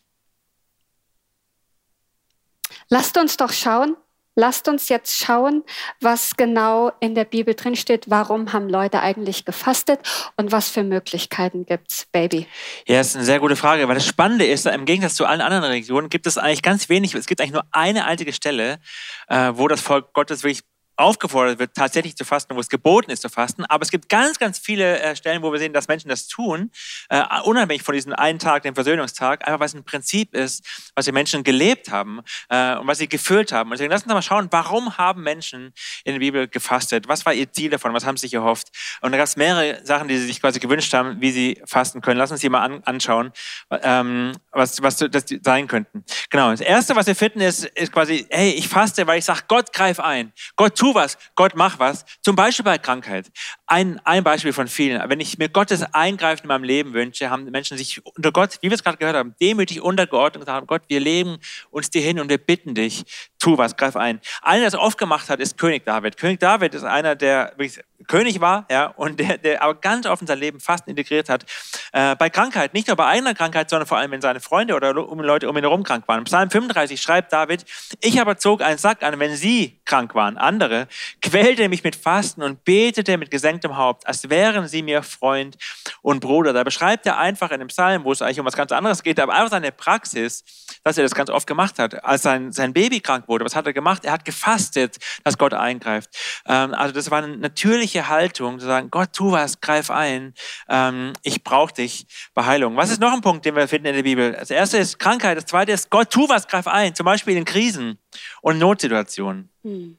Lasst 2.89 3.17
uns 3.17 3.35
doch 3.37 3.51
schauen, 3.51 3.97
lasst 4.35 4.69
uns 4.69 4.87
jetzt 4.87 5.17
schauen, 5.17 5.63
was 5.99 6.37
genau 6.37 6.91
in 7.01 7.15
der 7.15 7.25
Bibel 7.25 7.53
drin 7.53 7.75
steht. 7.75 8.09
Warum 8.09 8.53
haben 8.53 8.69
Leute 8.69 9.01
eigentlich 9.01 9.43
gefastet 9.43 9.99
und 10.37 10.51
was 10.53 10.69
für 10.69 10.83
Möglichkeiten 10.83 11.65
gibt's, 11.65 12.05
Baby? 12.11 12.47
Ja, 12.87 12.99
das 12.99 13.09
ist 13.09 13.15
eine 13.17 13.25
sehr 13.25 13.39
gute 13.39 13.57
Frage, 13.57 13.87
weil 13.87 13.95
das 13.95 14.05
Spannende 14.05 14.45
ist, 14.45 14.65
im 14.65 14.85
Gegensatz 14.85 15.15
zu 15.15 15.25
allen 15.25 15.41
anderen 15.41 15.65
Religionen 15.65 16.07
gibt 16.07 16.27
es 16.27 16.37
eigentlich 16.37 16.61
ganz 16.61 16.87
wenig, 16.87 17.13
es 17.13 17.25
gibt 17.25 17.41
eigentlich 17.41 17.53
nur 17.53 17.65
eine 17.71 18.05
einzige 18.05 18.31
Stelle, 18.31 18.79
äh, 19.27 19.51
wo 19.55 19.67
das 19.67 19.81
Volk 19.81 20.13
Gottes 20.13 20.43
wirklich 20.43 20.63
aufgefordert 20.97 21.59
wird, 21.59 21.73
tatsächlich 21.75 22.15
zu 22.15 22.25
fasten, 22.25 22.55
wo 22.55 22.59
es 22.59 22.69
geboten 22.69 23.11
ist 23.11 23.21
zu 23.21 23.29
fasten. 23.29 23.65
Aber 23.65 23.83
es 23.83 23.91
gibt 23.91 24.09
ganz, 24.09 24.39
ganz 24.39 24.57
viele 24.57 24.99
äh, 24.99 25.15
Stellen, 25.15 25.43
wo 25.43 25.51
wir 25.51 25.59
sehen, 25.59 25.73
dass 25.73 25.87
Menschen 25.87 26.09
das 26.09 26.27
tun, 26.27 26.71
äh, 27.09 27.23
unabhängig 27.43 27.83
von 27.83 27.93
diesem 27.93 28.13
einen 28.13 28.39
Tag, 28.39 28.63
dem 28.63 28.75
Versöhnungstag, 28.75 29.47
einfach 29.47 29.59
weil 29.59 29.67
es 29.67 29.75
ein 29.75 29.83
Prinzip 29.83 30.33
ist, 30.33 30.65
was 30.95 31.05
die 31.05 31.11
Menschen 31.11 31.43
gelebt 31.43 31.91
haben 31.91 32.21
äh, 32.49 32.75
und 32.75 32.87
was 32.87 32.97
sie 32.97 33.07
gefüllt 33.07 33.51
haben. 33.51 33.69
Und 33.69 33.77
deswegen 33.77 33.91
lass 33.91 34.03
uns 34.03 34.13
mal 34.13 34.21
schauen, 34.21 34.47
warum 34.51 34.97
haben 34.97 35.21
Menschen 35.21 35.73
in 36.03 36.13
der 36.13 36.19
Bibel 36.19 36.47
gefastet? 36.47 37.07
Was 37.07 37.25
war 37.25 37.33
ihr 37.33 37.51
Ziel 37.51 37.69
davon? 37.69 37.93
Was 37.93 38.05
haben 38.05 38.17
sie 38.17 38.21
sich 38.21 38.33
erhofft? 38.33 38.69
Und 39.01 39.11
da 39.11 39.17
gab 39.17 39.27
es 39.27 39.37
mehrere 39.37 39.85
Sachen, 39.85 40.07
die 40.07 40.17
sie 40.17 40.25
sich 40.25 40.41
quasi 40.41 40.59
gewünscht 40.59 40.93
haben, 40.93 41.21
wie 41.21 41.31
sie 41.31 41.61
fasten 41.65 42.01
können. 42.01 42.17
Lass 42.17 42.31
uns 42.31 42.41
die 42.41 42.49
mal 42.49 42.61
an, 42.61 42.83
anschauen, 42.83 43.31
ähm, 43.69 44.31
was, 44.51 44.81
was 44.81 44.97
das 44.97 45.25
sein 45.43 45.67
könnten. 45.67 46.03
Genau. 46.31 46.49
Das 46.49 46.61
Erste, 46.61 46.95
was 46.95 47.05
wir 47.05 47.15
finden, 47.15 47.41
ist, 47.41 47.65
ist 47.65 47.91
quasi, 47.91 48.25
hey, 48.29 48.51
ich 48.51 48.67
faste, 48.67 49.05
weil 49.05 49.19
ich 49.19 49.25
sage, 49.25 49.41
Gott 49.47 49.71
greif 49.73 49.99
ein. 49.99 50.33
Gott 50.55 50.75
tu 50.75 50.86
was, 50.95 51.17
Gott 51.35 51.53
mach 51.55 51.79
was. 51.79 52.05
Zum 52.21 52.35
Beispiel 52.35 52.65
bei 52.65 52.77
Krankheit. 52.77 53.31
Ein, 53.65 53.99
ein 54.05 54.23
Beispiel 54.23 54.53
von 54.53 54.67
vielen. 54.67 55.01
Wenn 55.09 55.19
ich 55.19 55.37
mir 55.37 55.49
Gottes 55.49 55.83
Eingreifen 55.93 56.43
in 56.43 56.47
meinem 56.49 56.63
Leben 56.63 56.93
wünsche, 56.93 57.29
haben 57.29 57.45
Menschen 57.45 57.77
sich 57.77 58.05
unter 58.05 58.31
Gott, 58.31 58.57
wie 58.61 58.69
wir 58.69 58.75
es 58.75 58.83
gerade 58.83 58.97
gehört 58.97 59.15
haben, 59.15 59.35
demütig 59.41 59.81
untergeordnet 59.81 60.41
und 60.41 60.45
gesagt, 60.45 60.67
Gott, 60.67 60.83
wir 60.87 60.99
legen 60.99 61.37
uns 61.69 61.89
dir 61.89 62.01
hin 62.01 62.19
und 62.19 62.29
wir 62.29 62.37
bitten 62.37 62.75
dich, 62.75 63.03
tu 63.39 63.57
was, 63.57 63.75
greif 63.77 63.95
ein. 63.95 64.19
Einer, 64.41 64.59
der 64.59 64.67
es 64.69 64.75
oft 64.75 64.97
gemacht 64.97 65.29
hat, 65.29 65.39
ist 65.39 65.57
König 65.57 65.85
David. 65.85 66.17
König 66.17 66.39
David 66.39 66.73
ist 66.73 66.83
einer, 66.83 67.15
der 67.15 67.53
wirklich 67.57 67.79
König 68.07 68.39
war, 68.39 68.65
ja, 68.69 68.87
und 68.87 69.19
der, 69.19 69.37
der 69.37 69.61
aber 69.61 69.75
ganz 69.75 70.05
offen 70.05 70.27
sein 70.27 70.37
Leben 70.37 70.59
fast 70.59 70.87
integriert 70.87 71.29
hat. 71.29 71.45
Äh, 71.93 72.15
bei 72.15 72.29
Krankheit, 72.29 72.73
nicht 72.73 72.87
nur 72.87 72.95
bei 72.95 73.05
einer 73.05 73.33
Krankheit, 73.33 73.69
sondern 73.69 73.87
vor 73.87 73.97
allem, 73.97 74.11
wenn 74.11 74.21
seine 74.21 74.39
Freunde 74.39 74.75
oder 74.75 74.93
Leute 74.93 75.49
um 75.49 75.57
ihn 75.57 75.63
herum 75.63 75.83
krank 75.83 76.07
waren. 76.07 76.19
Im 76.19 76.23
Psalm 76.25 76.49
35 76.49 77.01
schreibt 77.01 77.33
David, 77.33 77.65
ich 78.01 78.21
aber 78.21 78.37
zog 78.37 78.61
einen 78.61 78.77
Sack 78.77 79.03
an, 79.03 79.19
wenn 79.19 79.35
sie 79.35 79.81
krank 79.85 80.13
waren, 80.13 80.37
andere, 80.37 80.87
quälte 81.21 81.67
mich 81.69 81.83
mit 81.83 81.95
Fasten 81.95 82.43
und 82.43 82.63
betete 82.63 83.17
mit 83.17 83.31
gesenktem 83.31 83.77
Haupt, 83.77 84.05
als 84.07 84.29
wären 84.29 84.67
sie 84.67 84.83
mir 84.83 85.01
Freund 85.01 85.57
und 86.01 86.19
Bruder. 86.19 86.53
Da 86.53 86.63
beschreibt 86.63 87.05
er 87.07 87.17
einfach 87.17 87.51
in 87.51 87.59
dem 87.59 87.69
Psalm, 87.69 88.03
wo 88.03 88.11
es 88.11 88.21
eigentlich 88.21 88.39
um 88.39 88.45
was 88.45 88.55
ganz 88.55 88.71
anderes 88.71 89.01
geht, 89.01 89.19
aber 89.19 89.33
einfach 89.33 89.49
seine 89.49 89.71
Praxis, 89.71 90.43
dass 90.83 90.97
er 90.97 91.03
das 91.03 91.15
ganz 91.15 91.29
oft 91.29 91.47
gemacht 91.47 91.79
hat. 91.79 92.03
Als 92.05 92.21
sein, 92.21 92.51
sein 92.51 92.73
Baby 92.73 92.99
krank 92.99 93.26
wurde, 93.27 93.45
was 93.45 93.55
hat 93.55 93.65
er 93.65 93.73
gemacht? 93.73 94.05
Er 94.05 94.11
hat 94.13 94.25
gefastet, 94.25 94.97
dass 95.23 95.37
Gott 95.37 95.53
eingreift. 95.53 96.09
Ähm, 96.45 96.73
also 96.73 96.93
das 96.93 97.11
war 97.11 97.23
eine 97.23 97.37
natürliche 97.37 98.07
Haltung, 98.07 98.59
zu 98.59 98.65
sagen, 98.65 98.89
Gott, 98.89 99.13
tu 99.13 99.31
was, 99.31 99.61
greif 99.61 99.89
ein, 99.89 100.33
ähm, 100.69 101.13
ich 101.23 101.43
brauche 101.43 101.73
dich 101.73 102.05
bei 102.33 102.45
Heilung. 102.45 102.75
Was 102.77 102.91
ist 102.91 103.01
noch 103.01 103.13
ein 103.13 103.21
Punkt, 103.21 103.45
den 103.45 103.55
wir 103.55 103.67
finden 103.67 103.87
in 103.87 103.95
der 103.95 104.03
Bibel? 104.03 104.33
Das 104.33 104.49
erste 104.49 104.77
ist 104.77 104.99
Krankheit, 104.99 105.37
das 105.37 105.45
zweite 105.45 105.71
ist, 105.71 105.89
Gott, 105.89 106.09
tu 106.09 106.27
was, 106.29 106.47
greif 106.47 106.67
ein, 106.67 106.95
zum 106.95 107.05
Beispiel 107.05 107.37
in 107.37 107.45
Krisen 107.45 107.97
und 108.41 108.57
Notsituationen. 108.57 109.49
Hm. 109.63 109.97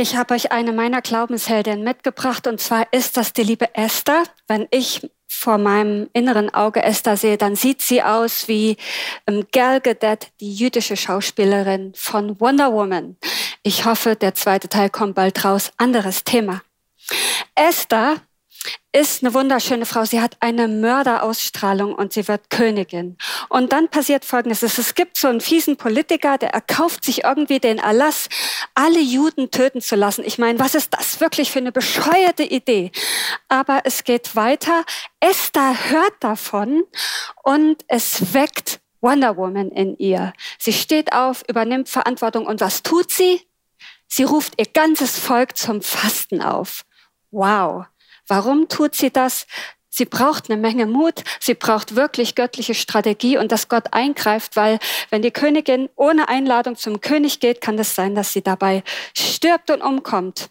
Ich 0.00 0.16
habe 0.16 0.32
euch 0.32 0.50
eine 0.50 0.72
meiner 0.72 1.02
Glaubensheldinnen 1.02 1.84
mitgebracht 1.84 2.46
und 2.46 2.58
zwar 2.58 2.90
ist 2.90 3.18
das 3.18 3.34
die 3.34 3.42
liebe 3.42 3.74
Esther. 3.74 4.22
Wenn 4.48 4.66
ich 4.70 5.10
vor 5.28 5.58
meinem 5.58 6.08
inneren 6.14 6.48
Auge 6.54 6.82
Esther 6.82 7.18
sehe, 7.18 7.36
dann 7.36 7.54
sieht 7.54 7.82
sie 7.82 8.02
aus 8.02 8.48
wie 8.48 8.78
ähm, 9.26 9.46
Gal 9.52 9.82
Gadot, 9.82 10.28
die 10.40 10.54
jüdische 10.54 10.96
Schauspielerin 10.96 11.92
von 11.94 12.40
Wonder 12.40 12.72
Woman. 12.72 13.18
Ich 13.62 13.84
hoffe, 13.84 14.16
der 14.16 14.34
zweite 14.34 14.70
Teil 14.70 14.88
kommt 14.88 15.16
bald 15.16 15.44
raus. 15.44 15.70
Anderes 15.76 16.24
Thema. 16.24 16.62
Esther 17.54 18.22
ist 18.92 19.22
eine 19.22 19.32
wunderschöne 19.34 19.86
Frau. 19.86 20.04
Sie 20.04 20.20
hat 20.20 20.36
eine 20.40 20.66
Mörderausstrahlung 20.66 21.94
und 21.94 22.12
sie 22.12 22.26
wird 22.26 22.50
Königin. 22.50 23.16
Und 23.48 23.72
dann 23.72 23.88
passiert 23.88 24.24
Folgendes. 24.24 24.62
Es 24.62 24.94
gibt 24.94 25.16
so 25.16 25.28
einen 25.28 25.40
fiesen 25.40 25.76
Politiker, 25.76 26.38
der 26.38 26.50
erkauft 26.50 27.04
sich 27.04 27.24
irgendwie 27.24 27.60
den 27.60 27.78
Erlass, 27.78 28.28
alle 28.74 29.00
Juden 29.00 29.50
töten 29.50 29.80
zu 29.80 29.94
lassen. 29.94 30.24
Ich 30.24 30.38
meine, 30.38 30.58
was 30.58 30.74
ist 30.74 30.92
das 30.92 31.20
wirklich 31.20 31.52
für 31.52 31.60
eine 31.60 31.72
bescheuerte 31.72 32.42
Idee? 32.42 32.90
Aber 33.48 33.82
es 33.84 34.02
geht 34.04 34.34
weiter. 34.34 34.84
Esther 35.20 35.90
hört 35.90 36.14
davon 36.20 36.82
und 37.44 37.84
es 37.86 38.34
weckt 38.34 38.80
Wonder 39.00 39.36
Woman 39.36 39.70
in 39.70 39.96
ihr. 39.98 40.32
Sie 40.58 40.72
steht 40.72 41.12
auf, 41.12 41.44
übernimmt 41.48 41.88
Verantwortung 41.88 42.46
und 42.46 42.60
was 42.60 42.82
tut 42.82 43.10
sie? 43.10 43.40
Sie 44.08 44.24
ruft 44.24 44.54
ihr 44.58 44.66
ganzes 44.66 45.18
Volk 45.18 45.56
zum 45.56 45.80
Fasten 45.80 46.42
auf. 46.42 46.84
Wow. 47.30 47.86
Warum 48.30 48.68
tut 48.68 48.94
sie 48.94 49.10
das? 49.10 49.48
Sie 49.88 50.04
braucht 50.04 50.48
eine 50.48 50.60
Menge 50.60 50.86
Mut, 50.86 51.24
sie 51.40 51.54
braucht 51.54 51.96
wirklich 51.96 52.36
göttliche 52.36 52.74
Strategie 52.74 53.36
und 53.36 53.50
dass 53.50 53.68
Gott 53.68 53.92
eingreift, 53.92 54.54
weil 54.54 54.78
wenn 55.10 55.20
die 55.20 55.32
Königin 55.32 55.88
ohne 55.96 56.28
Einladung 56.28 56.76
zum 56.76 57.00
König 57.00 57.40
geht, 57.40 57.60
kann 57.60 57.76
es 57.76 57.96
sein, 57.96 58.14
dass 58.14 58.32
sie 58.32 58.40
dabei 58.40 58.84
stirbt 59.16 59.72
und 59.72 59.82
umkommt. 59.82 60.48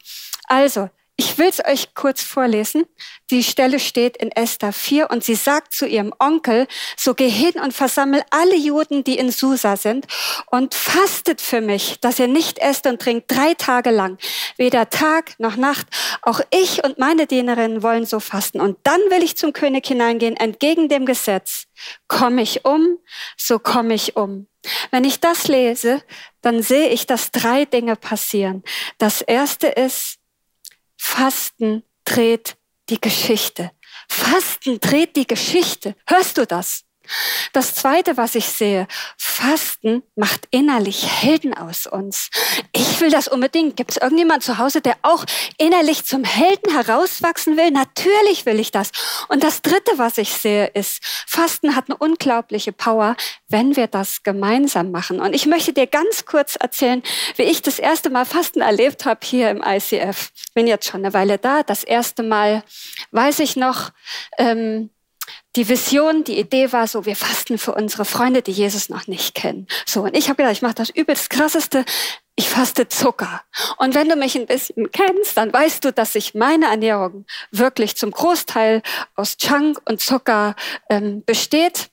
Also, 0.50 0.89
ich 1.20 1.38
will 1.38 1.50
es 1.50 1.60
euch 1.66 1.94
kurz 1.96 2.24
vorlesen. 2.24 2.86
Die 3.30 3.44
Stelle 3.44 3.82
steht 3.82 4.16
in 4.16 4.32
Esther 4.32 4.72
4 4.72 5.10
und 5.10 5.22
sie 5.22 5.36
sagt 5.36 5.74
zu 5.74 5.86
ihrem 5.86 6.14
Onkel, 6.18 6.66
so 6.96 7.14
geh 7.14 7.28
hin 7.28 7.60
und 7.62 7.74
versammel 7.74 8.24
alle 8.30 8.56
Juden, 8.56 9.04
die 9.04 9.18
in 9.18 9.30
Susa 9.30 9.76
sind 9.76 10.08
und 10.50 10.74
fastet 10.74 11.42
für 11.42 11.60
mich, 11.60 12.00
dass 12.00 12.20
ihr 12.20 12.30
nicht 12.30 12.60
esst 12.60 12.88
und 12.88 13.02
trinkt 13.02 13.30
drei 13.30 13.54
Tage 13.54 13.92
lang. 13.92 14.18
Weder 14.56 14.90
Tag 14.90 15.38
noch 15.40 15.58
Nacht. 15.58 15.88
Auch 16.22 16.40
ich 16.52 16.86
und 16.86 17.00
meine 17.00 17.28
Dienerinnen 17.28 17.84
wollen 17.84 18.06
so 18.06 18.22
fasten. 18.22 18.62
Und 18.62 18.78
dann 18.84 19.02
will 19.10 19.22
ich 19.22 19.36
zum 19.36 19.52
König 19.52 19.86
hineingehen, 19.86 20.38
entgegen 20.38 20.88
dem 20.88 21.06
Gesetz. 21.06 21.66
Komme 22.08 22.44
ich 22.44 22.64
um, 22.64 22.98
so 23.36 23.60
komme 23.60 23.94
ich 23.94 24.16
um. 24.16 24.48
Wenn 24.92 25.04
ich 25.04 25.20
das 25.20 25.50
lese, 25.50 26.02
dann 26.42 26.64
sehe 26.64 26.90
ich, 26.90 27.08
dass 27.08 27.32
drei 27.32 27.66
Dinge 27.66 27.98
passieren. 27.98 28.64
Das 28.98 29.22
erste 29.22 29.68
ist, 29.68 30.19
Fasten 31.01 31.84
dreht 32.03 32.58
die 32.89 33.00
Geschichte. 33.00 33.72
Fasten 34.10 34.79
dreht 34.82 35.15
die 35.15 35.25
Geschichte. 35.25 35.96
Hörst 36.06 36.38
du 36.38 36.46
das? 36.46 36.84
Das 37.54 37.75
Zweite, 37.75 38.18
was 38.18 38.36
ich 38.36 38.46
sehe, 38.46 38.88
Fasten 39.18 40.04
macht 40.16 40.48
innerlich 40.51 41.08
Helden 41.22 41.54
aus 41.54 41.88
uns. 41.88 42.30
Ich 42.72 43.00
will 43.01 43.10
das 43.10 43.28
unbedingt. 43.28 43.78
Gibt 43.78 43.92
es 43.92 43.98
irgendjemand 43.98 44.44
zu 44.44 44.58
Hause, 44.58 44.82
der 44.82 44.98
auch 45.01 45.25
innerlich 45.58 46.06
zum 46.06 46.24
Helden 46.24 46.72
herauswachsen 46.72 47.58
will? 47.58 47.72
Natürlich 47.72 48.46
will 48.46 48.60
ich 48.60 48.72
das. 48.72 48.92
Und 49.28 49.44
das 49.44 49.62
Dritte, 49.62 49.94
was 49.98 50.18
ich 50.18 50.34
sehe, 50.34 50.68
ist, 50.68 51.01
Fasten 51.28 51.75
hat 51.75 51.86
eine 51.89 51.98
unglaubliche 51.98 52.72
Power, 52.72 53.16
wenn 53.48 53.75
wir 53.75 53.88
das 53.88 54.24
gemeinsam 54.24 54.92
machen. 54.92 55.20
Und 55.20 55.34
ich 55.34 55.46
möchte 55.46 55.74
dir 55.74 55.88
ganz 55.88 56.25
kurz 56.25 56.56
erzählen, 56.56 57.01
wie 57.36 57.44
ich 57.44 57.62
das 57.62 57.80
erste 57.80 58.10
Mal 58.10 58.25
Fasten 58.25 58.62
erlebt 58.62 59.06
habe 59.06 59.20
hier 59.24 59.50
im 59.50 59.63
ICF. 59.66 60.32
Bin 60.54 60.68
jetzt 60.68 60.88
schon 60.88 61.01
eine 61.01 61.13
Weile 61.13 61.38
da. 61.38 61.63
Das 61.63 61.84
erste 61.84 62.24
Mal 62.24 62.63
weiß 63.12 63.39
ich 63.39 63.56
noch, 63.56 63.92
ähm, 64.38 64.89
die 65.56 65.68
Vision, 65.68 66.24
die 66.24 66.39
Idee 66.39 66.72
war 66.72 66.88
so, 66.88 67.06
wir 67.06 67.15
fasten 67.15 67.58
für 67.58 67.74
unsere 67.74 68.06
Freunde, 68.06 68.41
die 68.41 68.51
Jesus 68.51 68.89
noch 68.89 69.08
nicht 69.08 69.34
kennen. 69.34 69.68
So, 69.86 70.01
und 70.03 70.15
ich 70.15 70.29
habe 70.29 70.38
gedacht, 70.38 70.53
ich 70.53 70.62
mache 70.62 70.75
das 70.75 70.89
übelst 70.89 71.29
krasseste, 71.29 71.86
ich 72.36 72.50
faste 72.50 72.88
Zucker. 72.88 73.41
Und 73.77 73.96
wenn 73.96 74.08
du 74.08 74.15
mich 74.15 74.36
ein 74.36 74.46
bisschen 74.46 74.91
kennst, 74.91 75.38
dann 75.38 75.51
weißt 75.51 75.84
du, 75.84 75.91
dass 75.91 76.13
sich 76.13 76.36
meine 76.36 76.68
Ernährung 76.68 77.25
wirklich 77.51 77.98
zum 77.98 78.12
Großteil 78.12 78.82
aus 79.15 79.38
Chunk 79.38 79.82
und 79.86 80.00
Zucker 80.01 80.56
ähm, 80.89 81.24
besteht. 81.25 81.89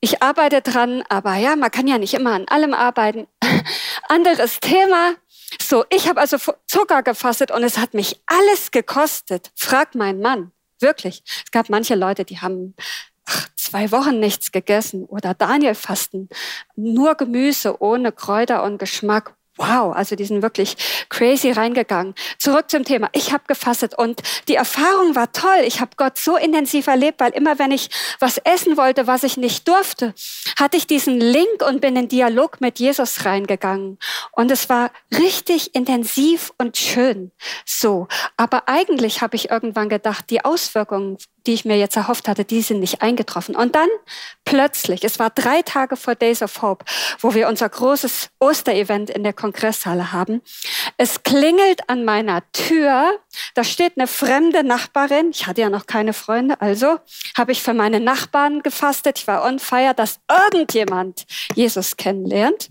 Ich 0.00 0.22
arbeite 0.22 0.60
dran, 0.60 1.02
aber 1.08 1.36
ja, 1.36 1.56
man 1.56 1.70
kann 1.70 1.86
ja 1.86 1.98
nicht 1.98 2.14
immer 2.14 2.32
an 2.32 2.48
allem 2.48 2.74
arbeiten. 2.74 3.28
Anderes 4.08 4.60
Thema. 4.60 5.14
So, 5.60 5.84
ich 5.90 6.08
habe 6.08 6.20
also 6.20 6.36
Zucker 6.66 7.02
gefastet 7.02 7.50
und 7.50 7.62
es 7.62 7.78
hat 7.78 7.94
mich 7.94 8.20
alles 8.26 8.70
gekostet. 8.70 9.50
Frag 9.54 9.94
meinen 9.94 10.20
Mann. 10.20 10.52
Wirklich. 10.80 11.22
Es 11.44 11.50
gab 11.50 11.68
manche 11.68 11.94
Leute, 11.94 12.24
die 12.24 12.38
haben 12.38 12.74
zwei 13.56 13.90
Wochen 13.92 14.18
nichts 14.20 14.52
gegessen 14.52 15.04
oder 15.04 15.34
Daniel 15.34 15.74
fasten, 15.74 16.28
nur 16.76 17.14
Gemüse 17.14 17.82
ohne 17.82 18.12
Kräuter 18.12 18.62
und 18.62 18.78
Geschmack 18.78 19.34
wow, 19.58 19.94
also 19.94 20.16
die 20.16 20.24
sind 20.24 20.42
wirklich 20.42 20.76
crazy 21.08 21.50
reingegangen. 21.50 22.14
Zurück 22.38 22.70
zum 22.70 22.84
Thema. 22.84 23.08
Ich 23.12 23.32
habe 23.32 23.44
gefastet 23.46 23.96
und 23.96 24.22
die 24.48 24.54
Erfahrung 24.54 25.14
war 25.14 25.32
toll. 25.32 25.62
Ich 25.64 25.80
habe 25.80 25.90
Gott 25.96 26.18
so 26.18 26.36
intensiv 26.36 26.86
erlebt, 26.86 27.20
weil 27.20 27.32
immer 27.32 27.58
wenn 27.58 27.70
ich 27.70 27.90
was 28.20 28.38
essen 28.38 28.76
wollte, 28.76 29.06
was 29.06 29.22
ich 29.24 29.36
nicht 29.36 29.68
durfte, 29.68 30.14
hatte 30.58 30.76
ich 30.76 30.86
diesen 30.86 31.20
Link 31.20 31.62
und 31.66 31.80
bin 31.80 31.96
in 31.96 32.08
Dialog 32.08 32.60
mit 32.60 32.78
Jesus 32.78 33.24
reingegangen. 33.24 33.98
Und 34.32 34.50
es 34.50 34.68
war 34.68 34.90
richtig 35.16 35.74
intensiv 35.74 36.52
und 36.58 36.76
schön. 36.76 37.32
So. 37.64 38.08
Aber 38.36 38.68
eigentlich 38.68 39.20
habe 39.20 39.36
ich 39.36 39.50
irgendwann 39.50 39.88
gedacht, 39.88 40.30
die 40.30 40.44
Auswirkungen 40.44 41.18
die 41.48 41.54
ich 41.54 41.64
mir 41.64 41.78
jetzt 41.78 41.96
erhofft 41.96 42.28
hatte, 42.28 42.44
die 42.44 42.60
sind 42.60 42.80
nicht 42.80 43.00
eingetroffen. 43.00 43.56
Und 43.56 43.74
dann 43.74 43.88
plötzlich, 44.44 45.02
es 45.02 45.18
war 45.18 45.30
drei 45.30 45.62
Tage 45.62 45.96
vor 45.96 46.14
Days 46.14 46.42
of 46.42 46.60
Hope, 46.60 46.84
wo 47.20 47.34
wir 47.34 47.48
unser 47.48 47.68
großes 47.68 48.28
Osterevent 48.38 49.08
in 49.08 49.22
der 49.22 49.32
Kongresshalle 49.48 50.12
haben. 50.12 50.42
Es 50.98 51.22
klingelt 51.22 51.88
an 51.88 52.04
meiner 52.04 52.42
Tür. 52.52 53.18
Da 53.54 53.64
steht 53.64 53.94
eine 53.96 54.06
fremde 54.06 54.62
Nachbarin. 54.62 55.30
Ich 55.30 55.46
hatte 55.46 55.62
ja 55.62 55.70
noch 55.70 55.86
keine 55.86 56.12
Freunde, 56.12 56.60
also 56.60 56.98
habe 57.36 57.52
ich 57.52 57.62
für 57.62 57.74
meine 57.74 58.00
Nachbarn 58.00 58.62
gefastet. 58.62 59.18
Ich 59.18 59.26
war 59.26 59.44
on 59.44 59.58
fire, 59.58 59.94
dass 59.94 60.20
irgendjemand 60.28 61.26
Jesus 61.54 61.96
kennenlernt. 61.96 62.68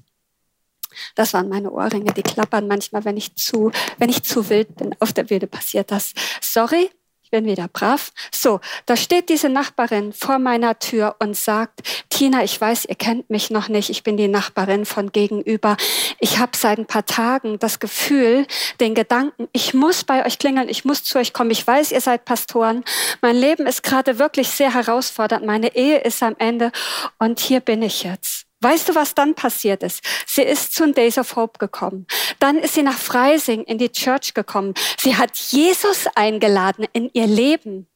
Das 1.15 1.33
waren 1.33 1.49
meine 1.49 1.71
Ohrringe, 1.71 2.13
die 2.13 2.23
klappern 2.23 2.67
manchmal, 2.67 3.05
wenn 3.05 3.17
ich 3.17 3.35
zu, 3.35 3.71
wenn 3.97 4.09
ich 4.09 4.23
zu 4.23 4.49
wild 4.49 4.75
bin. 4.75 4.95
Auf 4.99 5.13
der 5.13 5.29
Wilde 5.29 5.47
passiert 5.47 5.91
das. 5.91 6.13
Sorry, 6.41 6.89
ich 7.27 7.31
bin 7.31 7.45
wieder 7.45 7.67
brav. 7.67 8.13
So, 8.31 8.61
da 8.85 8.95
steht 8.95 9.27
diese 9.27 9.49
Nachbarin 9.49 10.13
vor 10.13 10.39
meiner 10.39 10.79
Tür 10.79 11.17
und 11.19 11.35
sagt, 11.35 11.81
Tina, 12.09 12.41
ich 12.45 12.59
weiß, 12.61 12.85
ihr 12.85 12.95
kennt 12.95 13.29
mich 13.29 13.49
noch 13.49 13.67
nicht. 13.67 13.89
Ich 13.89 14.03
bin 14.03 14.15
die 14.15 14.29
Nachbarin 14.29 14.85
von 14.85 15.11
gegenüber. 15.11 15.75
Ich 16.21 16.39
habe 16.39 16.55
seit 16.55 16.77
ein 16.77 16.85
paar 16.85 17.05
Tagen 17.05 17.59
das 17.59 17.79
Gefühl, 17.79 18.47
den 18.79 18.95
Gedanken, 18.95 19.49
ich 19.51 19.73
muss 19.73 20.05
bei 20.05 20.25
euch 20.25 20.39
klingeln, 20.39 20.69
ich 20.69 20.85
muss 20.85 21.03
zu 21.03 21.19
euch 21.19 21.33
kommen. 21.33 21.51
Ich 21.51 21.67
weiß, 21.67 21.91
ihr 21.91 21.99
seid 21.99 22.23
Pastoren. 22.23 22.85
Mein 23.21 23.35
Leben 23.35 23.67
ist 23.67 23.83
gerade 23.83 24.19
wirklich 24.19 24.47
sehr 24.47 24.73
herausfordernd. 24.73 25.45
Meine 25.45 25.75
Ehe 25.75 25.97
ist 25.97 26.23
am 26.23 26.35
Ende 26.37 26.71
und 27.19 27.41
hier 27.41 27.59
bin 27.59 27.81
ich 27.81 28.03
jetzt. 28.03 28.46
Weißt 28.61 28.89
du, 28.89 28.95
was 28.95 29.13
dann 29.13 29.35
passiert 29.35 29.83
ist? 29.83 30.01
Sie 30.25 30.41
ist 30.41 30.73
zu 30.73 30.91
Days 30.91 31.17
of 31.17 31.35
Hope 31.35 31.59
gekommen. 31.59 32.07
Dann 32.39 32.57
ist 32.57 32.73
sie 32.73 32.83
nach 32.83 32.97
Freising 32.97 33.63
in 33.63 33.77
die 33.77 33.91
Church 33.91 34.33
gekommen. 34.33 34.73
Sie 34.97 35.15
hat 35.15 35.37
Jesus 35.37 36.07
eingeladen 36.15 36.87
in 36.93 37.09
ihr 37.13 37.27
Leben. 37.27 37.87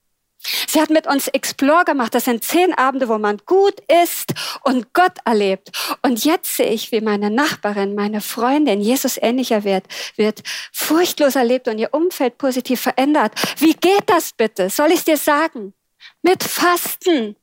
Sie 0.68 0.82
hat 0.82 0.90
mit 0.90 1.08
uns 1.08 1.28
Explore 1.28 1.86
gemacht. 1.86 2.16
Das 2.16 2.26
sind 2.26 2.44
zehn 2.44 2.74
Abende, 2.74 3.10
wo 3.10 3.18
man 3.18 3.38
gut 3.46 3.76
ist 4.04 4.34
und 4.64 4.94
Gott 4.94 5.18
erlebt. 5.26 5.70
Und 6.02 6.24
jetzt 6.24 6.56
sehe 6.56 6.70
ich, 6.70 6.92
wie 6.92 7.02
meine 7.02 7.30
Nachbarin, 7.30 7.96
meine 7.96 8.22
Freundin 8.22 8.82
Jesus 8.82 9.18
ähnlicher 9.22 9.64
wird, 9.64 9.86
wird 10.16 10.42
furchtlos 10.72 11.36
erlebt 11.36 11.68
und 11.68 11.78
ihr 11.78 11.94
Umfeld 11.94 12.38
positiv 12.38 12.82
verändert. 12.82 13.34
Wie 13.58 13.74
geht 13.74 14.04
das 14.08 14.34
bitte? 14.34 14.70
Soll 14.70 14.92
ich 14.92 15.04
dir 15.04 15.18
sagen? 15.18 15.74
Mit 16.22 16.44
Fasten. 16.44 17.36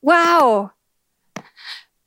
Wow. 0.00 0.70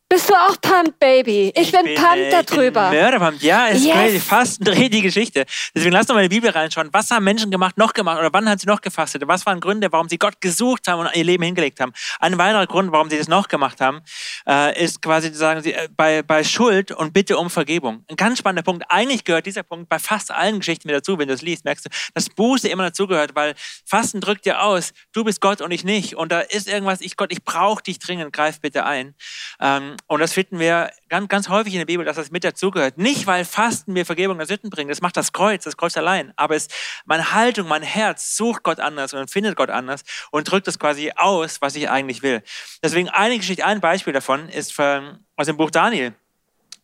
Bist 0.08 0.30
du 0.30 0.36
auch 0.36 0.62
pumped, 0.62 1.00
Baby? 1.00 1.52
Ich, 1.56 1.64
ich 1.64 1.72
bin, 1.72 1.84
bin 1.84 1.96
pumped 1.96 2.32
äh, 2.32 2.44
darüber. 2.44 2.92
Mörderpumped. 2.92 3.42
Ja, 3.42 3.66
ist 3.68 3.84
yes. 3.84 3.96
crazy. 3.96 4.20
Fasten 4.20 4.64
dreht 4.64 4.94
die 4.94 5.02
Geschichte. 5.02 5.46
Deswegen 5.74 5.94
lass 5.94 6.06
doch 6.06 6.14
mal 6.14 6.24
in 6.24 6.30
die 6.30 6.36
Bibel 6.36 6.52
reinschauen. 6.52 6.90
Was 6.92 7.10
haben 7.10 7.24
Menschen 7.24 7.50
gemacht, 7.50 7.76
noch 7.80 7.92
gemacht 7.92 8.20
oder 8.20 8.32
wann 8.32 8.48
haben 8.48 8.60
sie 8.60 8.68
noch 8.68 8.82
gefastet? 8.82 9.24
Was 9.26 9.48
waren 9.48 9.60
Gründe, 9.60 9.92
warum 9.92 10.08
sie 10.08 10.20
Gott 10.20 10.40
gesucht 10.42 10.88
haben 10.88 11.00
und 11.00 11.16
ihr 11.16 11.24
Leben 11.24 11.44
hingelegt 11.44 11.80
haben? 11.80 11.92
Ein 12.20 12.38
weiterer 12.38 12.68
Grund, 12.68 12.92
warum 12.92 13.10
sie 13.10 13.18
das 13.18 13.28
noch 13.28 13.48
gemacht 13.48 13.82
haben, 13.82 14.02
äh, 14.48 14.84
ist 14.84 15.02
quasi, 15.02 15.34
sagen 15.34 15.64
sie, 15.64 15.74
äh, 15.74 15.90
bei, 15.98 16.22
bei 16.22 16.44
Schuld 16.44 16.92
und 16.92 17.12
Bitte 17.12 17.40
um 17.40 17.50
Vergebung. 17.50 18.06
Ein 18.08 18.16
ganz 18.16 18.38
spannender 18.38 18.64
Punkt. 18.64 18.86
Eigentlich 18.90 19.24
gehört 19.24 19.48
dieser 19.48 19.64
Punkt 19.64 19.90
bei 19.90 19.98
fast 19.98 20.30
allen 20.30 20.60
Geschichten 20.60 20.88
mit 20.88 20.96
dazu, 20.96 21.18
wenn 21.18 21.30
du 21.30 21.34
es 21.34 21.42
liest, 21.42 21.66
merkst 21.66 21.88
du, 21.88 21.90
dass 22.14 22.30
Buße 22.30 22.68
immer 22.68 22.84
dazugehört, 22.84 23.34
weil 23.34 23.56
Fasten 23.86 24.22
drückt 24.22 24.46
dir 24.46 24.62
aus, 24.62 24.94
du 25.14 25.24
bist 25.24 25.42
Gott 25.42 25.62
und 25.62 25.72
ich 25.72 25.84
nicht. 25.84 26.16
Und 26.16 26.32
da 26.32 26.42
ist 26.42 26.68
irgendwas, 26.68 27.02
ich 27.02 27.18
Gott, 27.18 27.32
ich 27.32 27.44
brauche 27.44 27.82
dich 27.82 27.98
dringend, 27.98 28.34
greif 28.34 28.62
bitte 28.62 28.86
ein. 28.86 29.16
Ähm, 29.60 29.95
und 30.08 30.20
das 30.20 30.34
finden 30.34 30.60
wir 30.60 30.92
ganz, 31.10 31.28
ganz 31.30 31.50
häufig 31.50 31.74
in 31.74 31.80
der 31.80 31.86
Bibel, 31.86 32.06
dass 32.06 32.16
das 32.16 32.32
mit 32.32 32.44
dazugehört. 32.44 32.98
Nicht, 32.98 33.28
weil 33.28 33.46
Fasten 33.46 33.94
mir 33.94 34.06
Vergebung 34.06 34.38
der 34.38 34.48
Sünden 34.48 34.70
bringt, 34.70 34.90
das 34.92 35.02
macht 35.02 35.18
das 35.18 35.34
Kreuz, 35.34 35.64
das 35.64 35.78
Kreuz 35.78 35.98
allein. 35.98 36.34
Aber 36.36 36.56
es, 36.56 36.68
meine 37.06 37.34
Haltung, 37.34 37.68
mein 37.68 37.84
Herz 37.84 38.36
sucht 38.38 38.64
Gott 38.64 38.80
anders 38.80 39.14
und 39.14 39.30
findet 39.30 39.56
Gott 39.56 39.70
anders 39.70 40.04
und 40.32 40.50
drückt 40.50 40.68
es 40.68 40.80
quasi 40.80 41.12
aus, 41.16 41.62
was 41.62 41.76
ich 41.76 41.90
eigentlich 41.90 42.24
will. 42.24 42.44
Deswegen 42.84 43.10
eine 43.10 43.38
Geschichte, 43.38 43.66
ein 43.66 43.82
Beispiel 43.82 44.14
davon 44.14 44.50
ist 44.50 44.74
von, 44.74 45.20
aus 45.36 45.48
dem 45.48 45.58
Buch 45.58 45.72
Daniel. 45.72 46.14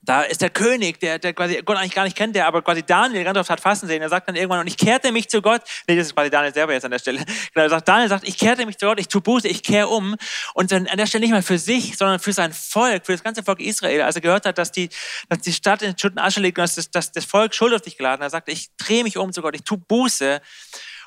Da 0.03 0.23
ist 0.23 0.41
der 0.41 0.49
König, 0.49 0.99
der, 0.99 1.19
der 1.19 1.33
quasi 1.33 1.61
Gott 1.63 1.77
eigentlich 1.77 1.93
gar 1.93 2.05
nicht 2.05 2.17
kennt, 2.17 2.35
der 2.35 2.47
aber 2.47 2.63
quasi 2.63 2.81
Daniel 2.83 3.23
ganz 3.23 3.37
oft 3.37 3.49
hat 3.49 3.59
fassen 3.59 3.87
sehen. 3.87 4.01
Er 4.01 4.09
sagt 4.09 4.27
dann 4.27 4.35
irgendwann, 4.35 4.61
und 4.61 4.67
ich 4.67 4.77
kehrte 4.77 5.11
mich 5.11 5.29
zu 5.29 5.41
Gott. 5.41 5.61
Nee, 5.87 5.95
das 5.95 6.07
ist 6.07 6.15
quasi 6.15 6.31
Daniel 6.31 6.53
selber 6.53 6.73
jetzt 6.73 6.85
an 6.85 6.91
der 6.91 6.99
Stelle. 6.99 7.23
Genau, 7.53 7.65
er 7.65 7.69
sagt, 7.69 7.87
Daniel 7.87 8.09
sagt, 8.09 8.27
ich 8.27 8.37
kehrte 8.37 8.65
mich 8.65 8.77
zu 8.77 8.85
Gott, 8.85 8.99
ich 8.99 9.07
tue 9.07 9.21
Buße, 9.21 9.47
ich 9.47 9.61
kehre 9.61 9.89
um. 9.89 10.15
Und 10.53 10.71
dann 10.71 10.87
an 10.87 10.97
der 10.97 11.05
Stelle 11.05 11.21
nicht 11.21 11.31
mal 11.31 11.43
für 11.43 11.57
sich, 11.57 11.97
sondern 11.97 12.19
für 12.19 12.33
sein 12.33 12.53
Volk, 12.53 13.05
für 13.05 13.11
das 13.11 13.23
ganze 13.23 13.43
Volk 13.43 13.59
Israel. 13.59 14.01
Als 14.01 14.15
er 14.15 14.21
gehört 14.21 14.45
hat, 14.45 14.57
dass 14.57 14.71
die, 14.71 14.89
dass 15.29 15.39
die 15.39 15.53
Stadt 15.53 15.81
in 15.81 15.97
Schutt 15.97 16.13
und 16.13 16.19
Asche 16.19 16.39
liegt 16.39 16.57
und 16.57 16.63
dass 16.63 16.75
das, 16.75 16.89
dass 16.89 17.11
das 17.11 17.25
Volk 17.25 17.53
Schuld 17.53 17.73
auf 17.73 17.81
dich 17.81 17.97
geladen 17.97 18.21
hat, 18.21 18.27
er 18.27 18.29
sagt, 18.29 18.49
ich 18.49 18.69
drehe 18.77 19.03
mich 19.03 19.17
um 19.17 19.31
zu 19.33 19.41
Gott, 19.41 19.55
ich 19.55 19.63
tue 19.63 19.77
Buße 19.77 20.41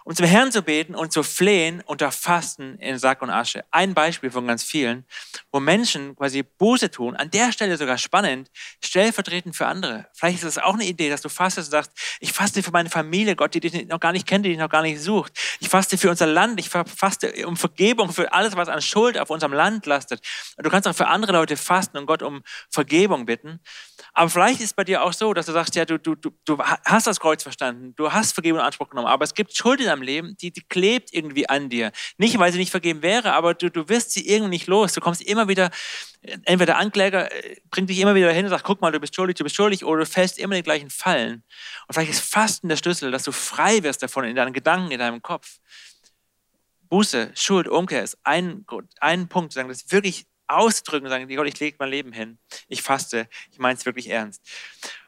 um 0.05 0.15
zum 0.15 0.27
Herrn 0.27 0.53
zu 0.53 0.63
beten 0.63 0.95
und 0.95 1.13
zu 1.13 1.23
flehen 1.23 1.83
unter 1.87 2.13
Fasten 2.13 2.79
in 2.79 2.99
Sack 2.99 3.23
und 3.23 3.31
Asche. 3.31 3.65
Ein 3.71 3.95
Beispiel 3.95 4.31
von 4.31 4.47
ganz 4.47 4.63
vielen, 4.63 5.05
wo 5.51 5.61
Menschen 5.61 6.15
quasi 6.15 6.43
Buße 6.43 6.91
tun, 6.91 7.17
an 7.17 7.31
der 7.31 7.53
Stelle 7.53 7.77
sogar 7.79 7.97
spannend, 7.97 8.51
stellvertretend 8.83 9.57
für 9.57 9.67
andere. 9.67 10.07
Vielleicht 10.13 10.37
ist 10.37 10.45
das 10.45 10.59
auch 10.59 10.75
eine 10.75 10.85
Idee, 10.85 11.09
dass 11.09 11.23
du 11.23 11.31
fastest 11.31 11.69
und 11.69 11.73
sagst, 11.73 11.93
ich 12.21 12.33
faste 12.33 12.63
für 12.63 12.71
meine 12.71 12.91
Familie, 12.91 13.35
Gott, 13.35 13.55
die 13.55 13.61
dich 13.61 13.89
noch 13.89 14.01
gar 14.01 14.13
nicht 14.13 14.27
kennt, 14.27 14.45
die 14.45 14.51
dich 14.51 14.59
noch 14.59 14.69
gar 14.69 14.83
nicht 14.83 15.01
sucht. 15.01 15.33
Ich 15.61 15.71
faste 15.71 15.97
für 15.97 16.11
unser 16.11 16.27
Land, 16.27 16.61
ich 16.61 16.69
faste 16.69 17.47
um 17.47 17.57
Vergebung 17.57 18.13
für 18.13 18.33
alles, 18.33 18.57
was 18.57 18.69
an 18.69 18.83
Schuld 18.83 19.19
auf 19.19 19.31
unserem 19.31 19.55
Land 19.55 19.87
lastet. 19.87 20.21
Und 20.57 20.67
du 20.67 20.71
kannst 20.71 20.87
auch 20.87 20.95
für 20.95 21.07
andere 21.07 21.33
Leute 21.33 21.57
fasten 21.57 21.97
und 21.97 22.07
Gott 22.07 22.23
um 22.23 22.43
Vergebung 22.71 23.25
bitten. 23.25 23.61
Aber 24.13 24.29
vielleicht 24.29 24.61
ist 24.61 24.67
es 24.67 24.75
bei 24.75 24.85
dir 24.85 25.03
auch 25.03 25.13
so, 25.13 25.33
dass 25.33 25.47
du 25.47 25.53
sagst, 25.53 25.75
ja, 25.75 25.85
du, 25.85 25.99
du, 25.99 26.15
du 26.15 26.59
hast 26.59 27.07
das 27.07 27.19
Kreuz 27.19 27.43
verstanden, 27.43 27.95
du 27.97 28.13
hast 28.13 28.33
Vergebung 28.33 28.61
in 28.61 28.67
Anspruch 28.67 28.91
genommen, 28.91 29.09
aber 29.09 29.25
es 29.25 29.35
gibt 29.35 29.57
Schuld 29.57 29.81
in 29.81 29.89
deinem 29.95 30.03
Leben, 30.03 30.37
die, 30.37 30.51
die 30.51 30.63
klebt 30.63 31.13
irgendwie 31.13 31.49
an 31.49 31.69
dir. 31.69 31.93
Nicht, 32.19 32.39
weil 32.39 32.53
sie 32.53 32.59
nicht 32.59 32.71
vergeben 32.71 33.03
wäre, 33.03 33.33
aber 33.33 33.55
du, 33.55 33.71
du 33.71 33.89
wirst 33.89 34.13
sie 34.13 34.29
irgendwie 34.29 34.51
nicht 34.51 34.67
los. 34.67 34.93
Du 34.93 35.01
kommst 35.01 35.23
immer 35.23 35.49
wieder, 35.49 35.71
entweder 36.23 36.67
der 36.67 36.79
Ankläger 36.79 37.33
äh, 37.33 37.57
bringt 37.71 37.91
dich 37.91 37.99
immer 37.99 38.15
wieder 38.15 38.29
dahin 38.29 38.45
und 38.45 38.51
sagt, 38.51 38.65
guck 38.65 38.81
mal, 38.81 38.93
du 38.93 39.01
bist 39.01 39.15
schuldig, 39.15 39.37
du 39.37 39.45
bist 39.45 39.57
schuldig, 39.57 39.85
oder 39.85 40.01
du 40.01 40.07
fällst 40.07 40.39
immer 40.39 40.55
in 40.55 40.61
den 40.61 40.65
gleichen 40.65 40.91
Fallen. 40.91 41.45
Und 41.87 41.95
vielleicht 41.95 42.11
ist 42.11 42.21
Fasten 42.21 42.69
der 42.69 42.77
Schlüssel, 42.77 43.11
dass 43.11 43.25
du 43.25 43.33
frei 43.33 43.83
wirst 43.83 44.03
davon 44.03 44.25
in 44.25 44.37
deinen 44.37 44.53
Gedanken, 44.53 44.91
in 44.91 44.99
deinem 44.99 45.23
Kopf. 45.23 45.59
Buße, 46.89 47.33
Schuld, 47.35 47.67
Umkehr 47.67 48.03
ist 48.03 48.19
ein, 48.23 48.65
ein 49.01 49.29
Punkt, 49.29 49.53
sagen, 49.53 49.69
das 49.69 49.91
wirklich 49.91 50.27
ausdrücken 50.47 51.09
sagen, 51.09 51.29
Gott, 51.35 51.49
ich 51.49 51.59
lege 51.59 51.77
mein 51.79 51.89
Leben 51.89 52.13
hin. 52.13 52.39
Ich 52.69 52.83
faste. 52.83 53.29
Ich 53.51 53.59
meine 53.59 53.79
es 53.79 53.87
wirklich 53.87 54.11
ernst. 54.11 54.43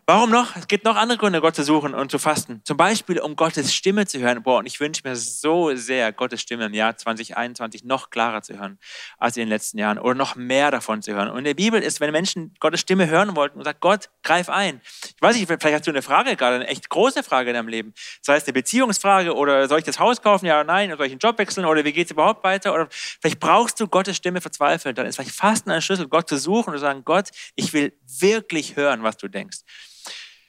Warum 0.09 0.31
noch? 0.31 0.55
Es 0.55 0.69
gibt 0.69 0.85
noch 0.85 0.95
andere 0.95 1.19
Gründe, 1.19 1.41
Gott 1.41 1.57
zu 1.57 1.65
suchen 1.65 1.93
und 1.93 2.13
zu 2.13 2.21
fasten. 2.21 2.61
Zum 2.63 2.77
Beispiel, 2.77 3.19
um 3.19 3.35
Gottes 3.35 3.75
Stimme 3.75 4.07
zu 4.07 4.21
hören. 4.21 4.41
Boah, 4.45 4.59
und 4.59 4.67
ich 4.67 4.79
wünsche 4.79 5.03
mir 5.03 5.17
so 5.17 5.75
sehr, 5.75 6.13
Gottes 6.13 6.43
Stimme 6.43 6.67
im 6.67 6.75
Jahr 6.75 6.97
2021 6.97 7.83
noch 7.83 8.11
klarer 8.11 8.41
zu 8.41 8.57
hören 8.57 8.79
als 9.19 9.37
in 9.37 9.41
den 9.41 9.49
letzten 9.49 9.79
Jahren 9.79 9.99
oder 9.99 10.15
noch 10.15 10.37
mehr 10.37 10.71
davon 10.71 11.03
zu 11.03 11.13
hören. 11.13 11.29
Und 11.29 11.39
in 11.39 11.45
der 11.45 11.55
Bibel 11.55 11.83
ist, 11.83 11.99
wenn 11.99 12.13
Menschen 12.13 12.55
Gottes 12.61 12.83
Stimme 12.83 13.09
hören 13.09 13.35
wollten 13.35 13.59
und 13.59 13.65
sagt, 13.65 13.81
Gott, 13.81 14.11
greif 14.23 14.49
ein. 14.49 14.81
Ich 15.03 15.21
weiß 15.21 15.35
nicht, 15.35 15.49
vielleicht 15.49 15.75
hast 15.75 15.89
du 15.89 15.91
eine 15.91 16.03
Frage 16.03 16.37
gerade, 16.37 16.55
eine 16.55 16.69
echt 16.69 16.89
große 16.89 17.25
Frage 17.25 17.51
in 17.51 17.55
deinem 17.55 17.67
Leben. 17.67 17.93
Sei 18.23 18.37
es 18.37 18.45
eine 18.45 18.53
Beziehungsfrage 18.53 19.35
oder 19.35 19.67
soll 19.67 19.81
ich 19.81 19.85
das 19.87 19.99
Haus 19.99 20.23
kaufen, 20.23 20.47
ja 20.47 20.61
oder 20.61 20.73
nein, 20.73 20.91
oder 20.91 20.99
soll 20.99 21.07
ich 21.07 21.13
einen 21.15 21.19
Job 21.19 21.37
wechseln 21.39 21.67
oder 21.67 21.85
wie 21.85 21.93
geht 21.93 22.07
es 22.07 22.13
überhaupt 22.13 22.45
weiter? 22.45 22.73
Oder 22.73 22.87
vielleicht 22.91 23.41
brauchst 23.41 23.81
du 23.81 23.89
Gottes 23.89 24.17
Stimme 24.17 24.41
verzweifelt. 24.41 24.97
Dann 24.99 25.07
ist 25.07 25.17
vielleicht 25.17 25.35
Fasten 25.35 25.73
ein 25.73 25.83
Schlüssel, 25.83 26.07
Gott 26.07 26.29
zu 26.29 26.39
suchen 26.39 26.69
und 26.71 26.77
zu 26.77 26.83
sagen, 26.83 27.03
Gott, 27.05 27.31
ich 27.57 27.73
will 27.73 27.93
wirklich 28.21 28.77
hören, 28.77 29.03
was 29.03 29.17
du 29.17 29.27
denkst. 29.27 29.63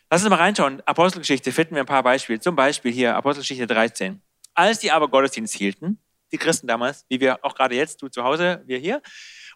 Lass 0.09 0.21
uns 0.21 0.29
mal 0.29 0.37
reinschauen. 0.37 0.81
Apostelgeschichte 0.85 1.51
finden 1.51 1.75
wir 1.75 1.83
ein 1.83 1.87
paar 1.87 2.03
Beispiele. 2.03 2.39
Zum 2.39 2.55
Beispiel 2.55 2.91
hier 2.91 3.15
Apostelgeschichte 3.15 3.67
13. 3.67 4.21
Als 4.53 4.79
die 4.79 4.91
aber 4.91 5.09
Gottesdienst 5.09 5.53
hielten, 5.53 5.99
die 6.31 6.37
Christen 6.37 6.67
damals, 6.67 7.05
wie 7.09 7.19
wir 7.19 7.43
auch 7.43 7.55
gerade 7.55 7.75
jetzt, 7.75 8.01
du 8.01 8.07
zu 8.07 8.23
Hause, 8.23 8.63
wir 8.65 8.79
hier, 8.79 9.01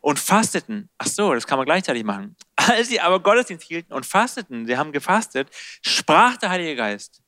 und 0.02 0.20
fasteten. 0.20 0.90
Ach 0.98 1.08
so, 1.08 1.34
das 1.34 1.48
kann 1.48 1.58
man 1.58 1.66
gleichzeitig 1.66 2.04
machen. 2.04 2.36
Als 2.56 2.90
sie 2.90 3.00
aber 3.00 3.22
Gottesdienst 3.22 3.66
hielten 3.66 3.94
und 3.94 4.06
fasteten, 4.06 4.66
sie 4.66 4.78
haben 4.78 4.92
gefastet, 4.92 5.50
sprach 5.82 6.38
der 6.38 6.50
Heilige 6.50 6.76
Geist, 6.76 7.22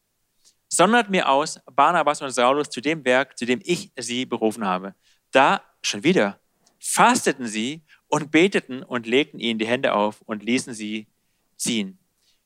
sondert 0.69 1.09
mir 1.09 1.29
aus 1.29 1.59
Barnabas 1.71 2.21
und 2.21 2.31
Saulus 2.31 2.69
zu 2.69 2.81
dem 2.81 3.05
Werk, 3.05 3.37
zu 3.37 3.45
dem 3.45 3.61
ich 3.63 3.91
sie 3.97 4.25
berufen 4.25 4.65
habe. 4.65 4.95
Da 5.31 5.63
schon 5.81 6.03
wieder 6.03 6.39
fasteten 6.83 7.47
sie 7.47 7.81
und 8.07 8.29
beteten 8.29 8.83
und 8.83 9.07
legten 9.07 9.39
ihnen 9.39 9.57
die 9.57 9.67
Hände 9.67 9.93
auf 9.93 10.21
und 10.21 10.43
ließen 10.43 10.73
sie 10.73 11.07
ziehen. 11.55 11.97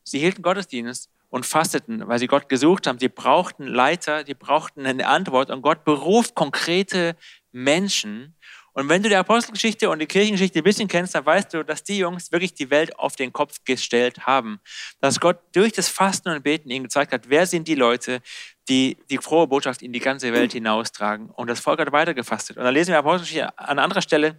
Sie 0.09 0.19
hielten 0.19 0.41
Gottesdienst 0.41 1.09
und 1.29 1.45
fasteten, 1.45 2.07
weil 2.07 2.17
sie 2.19 2.27
Gott 2.27 2.47
gesucht 2.47 2.87
haben. 2.87 2.97
Sie 2.97 3.09
brauchten 3.09 3.67
Leiter, 3.67 4.23
die 4.23 4.33
brauchten 4.33 4.85
eine 4.85 5.07
Antwort 5.07 5.49
und 5.49 5.61
Gott 5.61 5.83
beruft 5.83 6.33
konkrete 6.35 7.17
Menschen 7.51 8.35
Und 8.71 8.89
wenn 8.89 9.01
du 9.01 9.09
die 9.09 9.15
Apostelgeschichte 9.15 9.89
und 9.89 9.97
die 9.97 10.05
Kirchengeschichte 10.05 10.59
ein 10.59 10.63
bisschen 10.63 10.87
kennst, 10.87 11.15
dann 11.15 11.25
weißt 11.25 11.51
du, 11.51 11.63
dass 11.63 11.83
die 11.83 11.97
Jungs 11.97 12.31
wirklich 12.31 12.53
die 12.53 12.69
Welt 12.69 12.97
auf 12.99 13.15
den 13.15 13.33
Kopf 13.33 13.63
gestellt 13.65 14.27
haben. 14.27 14.59
Dass 15.01 15.19
Gott 15.19 15.39
durch 15.53 15.73
das 15.73 15.89
Fasten 15.89 16.29
und 16.29 16.43
Beten 16.43 16.69
ihnen 16.69 16.83
gezeigt 16.83 17.11
hat, 17.11 17.27
wer 17.27 17.47
sind 17.47 17.67
die 17.67 17.73
Leute, 17.73 18.21
die 18.69 18.97
die 19.09 19.17
frohe 19.17 19.47
Botschaft 19.47 19.81
in 19.81 19.93
die 19.93 19.99
ganze 19.99 20.33
Welt 20.33 20.53
hinaustragen. 20.53 21.29
Und 21.29 21.49
das 21.49 21.59
Volk 21.59 21.79
hat 21.79 21.91
weitergefastet. 21.91 22.57
Und 22.57 22.63
dann 22.63 22.73
lesen 22.73 22.91
wir 22.91 22.99
Apostelgeschichte 22.99 23.57
an 23.57 23.79
anderer 23.79 24.01
Stelle 24.01 24.37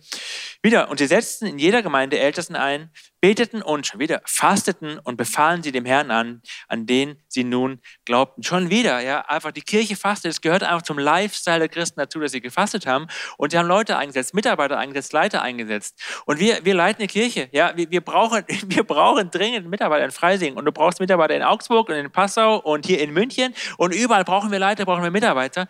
wieder. 0.63 0.91
Und 0.91 0.99
sie 0.99 1.07
setzten 1.07 1.47
in 1.47 1.59
jeder 1.59 1.83
Gemeinde 1.83 2.19
Ältesten 2.19 2.57
ein, 2.57 2.91
beteten 3.21 3.63
und 3.63 3.87
schon 3.87 4.01
wieder 4.01 4.21
fasteten 4.25 4.99
und 4.99 5.17
befahlen 5.17 5.63
sie 5.63 5.73
dem 5.73 5.85
Herrn 5.85 6.11
an, 6.11 6.43
an 6.69 6.87
den 6.87 7.17
sie 7.27 7.43
nun 7.43 7.81
glaubten. 8.05 8.43
Schon 8.43 8.71
wieder, 8.71 9.01
ja, 9.01 9.23
einfach 9.23 9.51
die 9.51 9.63
Kirche 9.63 9.97
fastet. 9.97 10.31
Es 10.31 10.41
gehört 10.41 10.63
einfach 10.63 10.83
zum 10.83 10.99
Lifestyle 10.99 11.59
der 11.59 11.69
Christen 11.69 11.99
dazu, 11.99 12.21
dass 12.21 12.33
sie 12.33 12.41
gefastet 12.41 12.87
haben. 12.87 13.09
Und 13.37 13.51
sie 13.51 13.59
haben 13.59 13.67
Leute 13.67 13.97
eingesetzt, 13.97 14.35
Mitarbeiter 14.35 14.79
eingesetzt, 14.79 15.13
Leiter 15.13 15.43
eingesetzt. 15.43 16.01
Und 16.27 16.39
wir, 16.39 16.65
wir 16.65 16.75
leiten 16.75 17.01
eine 17.01 17.09
Kirche. 17.09 17.49
Ja, 17.53 17.77
wir, 17.77 17.91
wir, 17.91 18.01
brauchen, 18.01 18.45
wir 18.67 18.85
brauchen 18.85 19.31
dringend 19.31 19.69
Mitarbeiter 19.69 20.05
in 20.05 20.11
Freising. 20.11 20.55
Und 20.55 20.65
du 20.65 20.73
brauchst 20.73 21.01
Mitarbeiter 21.01 21.35
in 21.35 21.43
Augsburg 21.43 21.89
und 21.89 21.97
in 21.97 22.11
Passau 22.11 22.59
und 22.59 22.87
hier 22.87 23.01
in 23.01 23.13
München 23.13 23.53
und 23.79 23.95
überall 23.95 24.18
brauchen 24.25 24.51
wir 24.51 24.59
Leiter, 24.59 24.85
brauchen 24.85 25.03
wir 25.03 25.11
Mitarbeiter. 25.11 25.69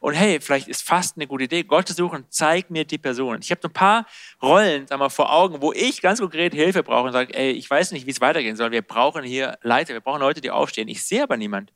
Und 0.00 0.14
hey, 0.14 0.40
vielleicht 0.40 0.68
ist 0.68 0.82
fast 0.82 1.16
eine 1.16 1.26
gute 1.26 1.44
Idee. 1.44 1.62
Gott 1.64 1.88
zu 1.88 1.94
suchen, 1.94 2.26
zeig 2.28 2.70
mir 2.70 2.84
die 2.84 2.98
Person. 2.98 3.38
Ich 3.42 3.50
habe 3.50 3.60
so 3.62 3.68
ein 3.68 3.72
paar 3.72 4.06
Rollen 4.42 4.86
sag 4.86 4.98
mal, 4.98 5.08
vor 5.08 5.32
Augen, 5.32 5.60
wo 5.62 5.72
ich 5.72 6.00
ganz 6.02 6.20
konkret 6.20 6.54
Hilfe 6.54 6.82
brauche 6.82 7.06
und 7.06 7.12
sage, 7.12 7.34
ey, 7.34 7.50
ich 7.52 7.68
weiß 7.68 7.92
nicht, 7.92 8.06
wie 8.06 8.10
es 8.10 8.20
weitergehen 8.20 8.56
soll. 8.56 8.70
Wir 8.70 8.82
brauchen 8.82 9.24
hier 9.24 9.58
Leiter, 9.62 9.94
wir 9.94 10.00
brauchen 10.00 10.20
Leute, 10.20 10.40
die 10.40 10.50
aufstehen. 10.50 10.88
Ich 10.88 11.04
sehe 11.04 11.22
aber 11.22 11.36
niemand. 11.36 11.72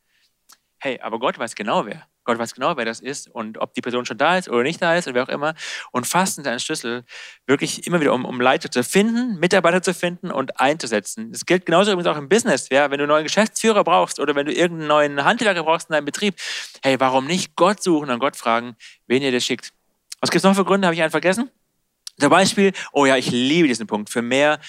Hey, 0.79 1.01
aber 1.01 1.19
Gott 1.19 1.39
weiß 1.39 1.55
genau 1.55 1.87
wer. 1.87 2.07
Gott 2.25 2.39
weiß 2.39 2.55
genau, 2.55 2.77
wer 2.77 2.85
das 2.85 3.01
ist 3.01 3.29
und 3.29 3.59
ob 3.59 3.75
die 3.75 3.81
Person 3.81 4.07
schon 4.07 4.19
da 4.19 4.39
ist 4.39 4.49
oder 4.49 4.63
nicht 4.63 4.81
da 4.81 4.95
ist 4.95 5.07
oder 5.09 5.15
wer 5.15 5.23
auch 5.25 5.29
immer. 5.29 5.55
Und 5.91 6.07
Fasten 6.07 6.43
ist 6.43 6.47
ein 6.47 6.61
Schlüssel, 6.61 7.05
wirklich 7.47 7.87
immer 7.87 8.01
wieder, 8.01 8.13
um, 8.15 8.25
um 8.25 8.41
Leiter 8.41 8.71
zu 8.71 8.85
finden, 8.85 9.39
Mitarbeiter 9.41 9.83
zu 9.83 9.93
finden 9.93 10.31
und 10.31 10.61
einzusetzen. 10.61 11.33
Das 11.33 11.47
gilt 11.47 11.67
genauso 11.67 11.91
übrigens 11.91 12.09
auch 12.09 12.19
im 12.19 12.29
Business. 12.29 12.69
Ja? 12.71 12.91
Wenn 12.91 12.99
du 12.99 13.05
einen 13.05 13.11
neuen 13.11 13.25
Geschäftsführer 13.25 13.83
brauchst 13.85 14.21
oder 14.21 14.35
wenn 14.35 14.47
du 14.47 14.53
irgendeinen 14.53 14.89
neuen 14.89 15.25
Handwerker 15.25 15.65
brauchst 15.65 15.91
in 15.91 15.95
deinem 15.95 16.05
Betrieb, 16.05 16.37
hey, 16.83 16.99
warum 17.01 17.27
nicht 17.27 17.57
Gott 17.57 17.83
suchen 17.83 18.11
und 18.11 18.19
Gott 18.19 18.37
fragen, 18.37 18.77
wen 19.07 19.23
ihr 19.23 19.33
das 19.33 19.45
schickt? 19.45 19.73
Was 20.21 20.31
gibt 20.31 20.39
es 20.39 20.45
noch 20.45 20.55
für 20.55 20.65
Gründe? 20.65 20.87
Habe 20.87 20.95
ich 20.95 21.03
einen 21.03 21.11
vergessen? 21.11 21.51
Zum 22.21 22.31
Beispiel, 22.31 22.73
oh 22.93 23.07
ja, 23.07 23.17
ich 23.17 23.31
liebe 23.31 23.67
diesen 23.67 23.87
Punkt, 23.87 24.11
für 24.11 24.23
mehr 24.23 24.61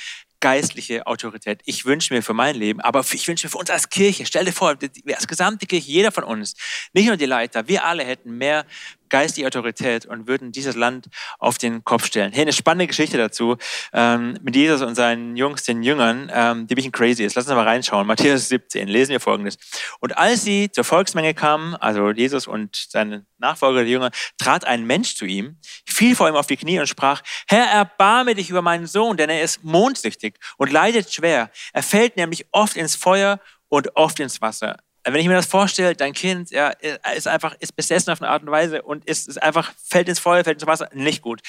geistliche 0.44 1.08
Autorität. 1.08 1.62
Ich 1.64 1.86
wünsche 1.86 2.14
mir 2.14 2.22
für 2.22 2.34
mein 2.34 2.56
Leben, 2.56 2.82
aber 2.82 3.00
ich 3.00 3.26
wünsche 3.30 3.48
mir 3.48 3.52
für 3.52 3.60
uns 3.60 3.70
als 3.70 3.88
Kirche, 3.88 4.26
stell 4.26 4.44
dir 4.44 4.52
vor, 4.52 4.76
als 5.16 5.28
gesamte 5.28 5.66
Kirche, 5.66 5.90
jeder 5.90 6.12
von 6.12 6.26
uns, 6.26 6.56
nicht 6.92 7.08
nur 7.08 7.16
die 7.16 7.26
Leiter, 7.26 7.70
wir 7.70 7.86
alle 7.86 8.04
hätten 8.04 8.38
mehr 8.38 8.66
geistige 9.14 9.46
Autorität 9.46 10.08
und 10.08 10.28
würden 10.28 10.52
dieses 10.52 10.76
Land 10.76 11.08
auf 11.38 11.60
den 11.60 11.84
Kopf 11.84 12.08
stellen. 12.08 12.34
Hey, 12.34 12.42
eine 12.42 12.52
spannende 12.52 12.88
Geschichte 12.88 13.16
dazu 13.16 13.58
ähm, 13.94 14.40
mit 14.42 14.56
Jesus 14.56 14.82
und 14.82 14.96
seinen 14.96 15.36
Jungs, 15.36 15.62
den 15.62 15.84
Jüngern, 15.84 16.32
ähm, 16.34 16.66
die 16.66 16.74
ein 16.74 16.76
bisschen 16.76 16.92
crazy 16.92 17.24
ist. 17.24 17.36
Lass 17.36 17.46
uns 17.46 17.54
mal 17.54 17.62
reinschauen. 17.62 18.08
Matthäus 18.08 18.50
17, 18.50 18.88
lesen 18.88 19.12
wir 19.12 19.20
folgendes. 19.20 19.60
Und 20.00 20.18
als 20.18 20.44
sie 20.44 20.72
zur 20.72 20.84
Volksmenge 20.84 21.36
kamen, 21.36 21.76
also 21.76 22.10
Jesus 22.10 22.48
und 22.48 22.88
seine 22.90 23.28
Nachfolger, 23.38 23.84
die 23.84 23.92
Jünger, 23.92 24.10
trat 24.40 24.66
ein 24.66 24.84
Mensch 24.84 25.16
zu 25.16 25.26
ihm, 25.26 25.60
fiel 25.88 26.16
vor 26.16 26.28
ihm 26.28 26.36
auf 26.36 26.48
die 26.48 26.58
Knie 26.58 26.80
und 26.80 26.88
sprach, 26.88 27.22
Herr, 27.48 27.68
erbarme 27.68 28.34
dich 28.34 28.50
über 28.50 28.64
meinen 28.64 28.88
Sohn, 28.88 29.16
denn 29.16 29.30
er 29.30 29.44
ist 29.44 29.64
mondsüchtig 29.64 30.40
und 30.58 30.72
leidet 30.72 31.14
schwer. 31.14 31.52
Er 31.72 31.84
fällt 31.84 32.18
nämlich 32.18 32.48
oft 32.52 32.76
ins 32.76 32.96
Feuer 32.96 33.40
und 33.70 33.96
oft 33.96 34.20
ins 34.20 34.42
Wasser 34.42 34.78
wenn 35.04 35.20
ich 35.20 35.28
mir 35.28 35.34
das 35.34 35.48
vorstelle, 35.48 35.96
dein 35.96 36.14
Kind 36.14 36.52
ja, 36.52 36.70
ist 37.16 37.28
einfach 37.28 37.56
ist 37.60 37.76
besessen 37.76 38.12
auf 38.12 38.22
eine 38.22 38.32
Art 38.32 38.44
und 38.44 38.52
Weise 38.52 38.82
und 38.82 39.06
ist, 39.06 39.28
ist 39.28 39.42
einfach 39.42 39.74
fällt 39.84 40.08
ins 40.08 40.20
Feuer, 40.20 40.44
fällt 40.44 40.62
ins 40.62 40.68
Wasser, 40.68 40.90
nicht 40.94 41.22
gut. 41.22 41.42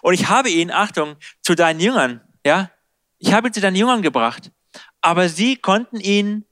Und 0.00 0.14
ich 0.14 0.28
habe 0.28 0.48
ihn, 0.48 0.70
Achtung, 0.70 1.16
zu 1.42 1.54
deinen 1.54 1.80
Jüngern, 1.80 2.22
ja, 2.44 2.70
ich 3.18 3.32
habe 3.32 3.48
ihn 3.48 3.52
zu 3.52 3.60
deinen 3.60 3.76
Jüngern 3.76 4.02
gebracht, 4.02 4.50
aber 5.00 5.28
sie 5.28 5.56
konnten 5.56 6.00
ihn 6.00 6.46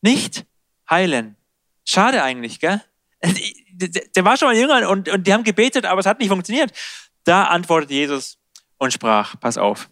nicht 0.00 0.46
heilen. 0.88 1.36
Schade 1.84 2.22
eigentlich, 2.22 2.60
gell? 2.60 2.82
Der 3.76 4.24
war 4.24 4.36
schon 4.36 4.48
mal 4.48 4.56
Jünger 4.56 4.88
und, 4.88 5.08
und 5.08 5.26
die 5.26 5.32
haben 5.32 5.42
gebetet, 5.42 5.84
aber 5.84 5.98
es 5.98 6.06
hat 6.06 6.20
nicht 6.20 6.28
funktioniert. 6.28 6.70
Da 7.24 7.44
antwortete 7.44 7.94
Jesus 7.94 8.38
und 8.78 8.92
sprach, 8.92 9.34
pass 9.40 9.58
auf. 9.58 9.90